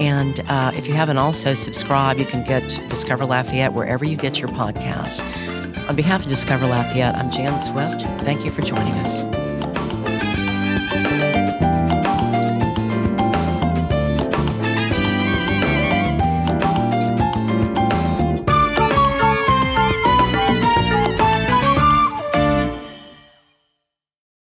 [0.00, 4.40] And uh, if you haven't also subscribed, you can get Discover Lafayette wherever you get
[4.40, 5.20] your podcast.
[5.88, 8.02] On behalf of Discover Lafayette, I'm Jan Swift.
[8.22, 9.41] Thank you for joining us.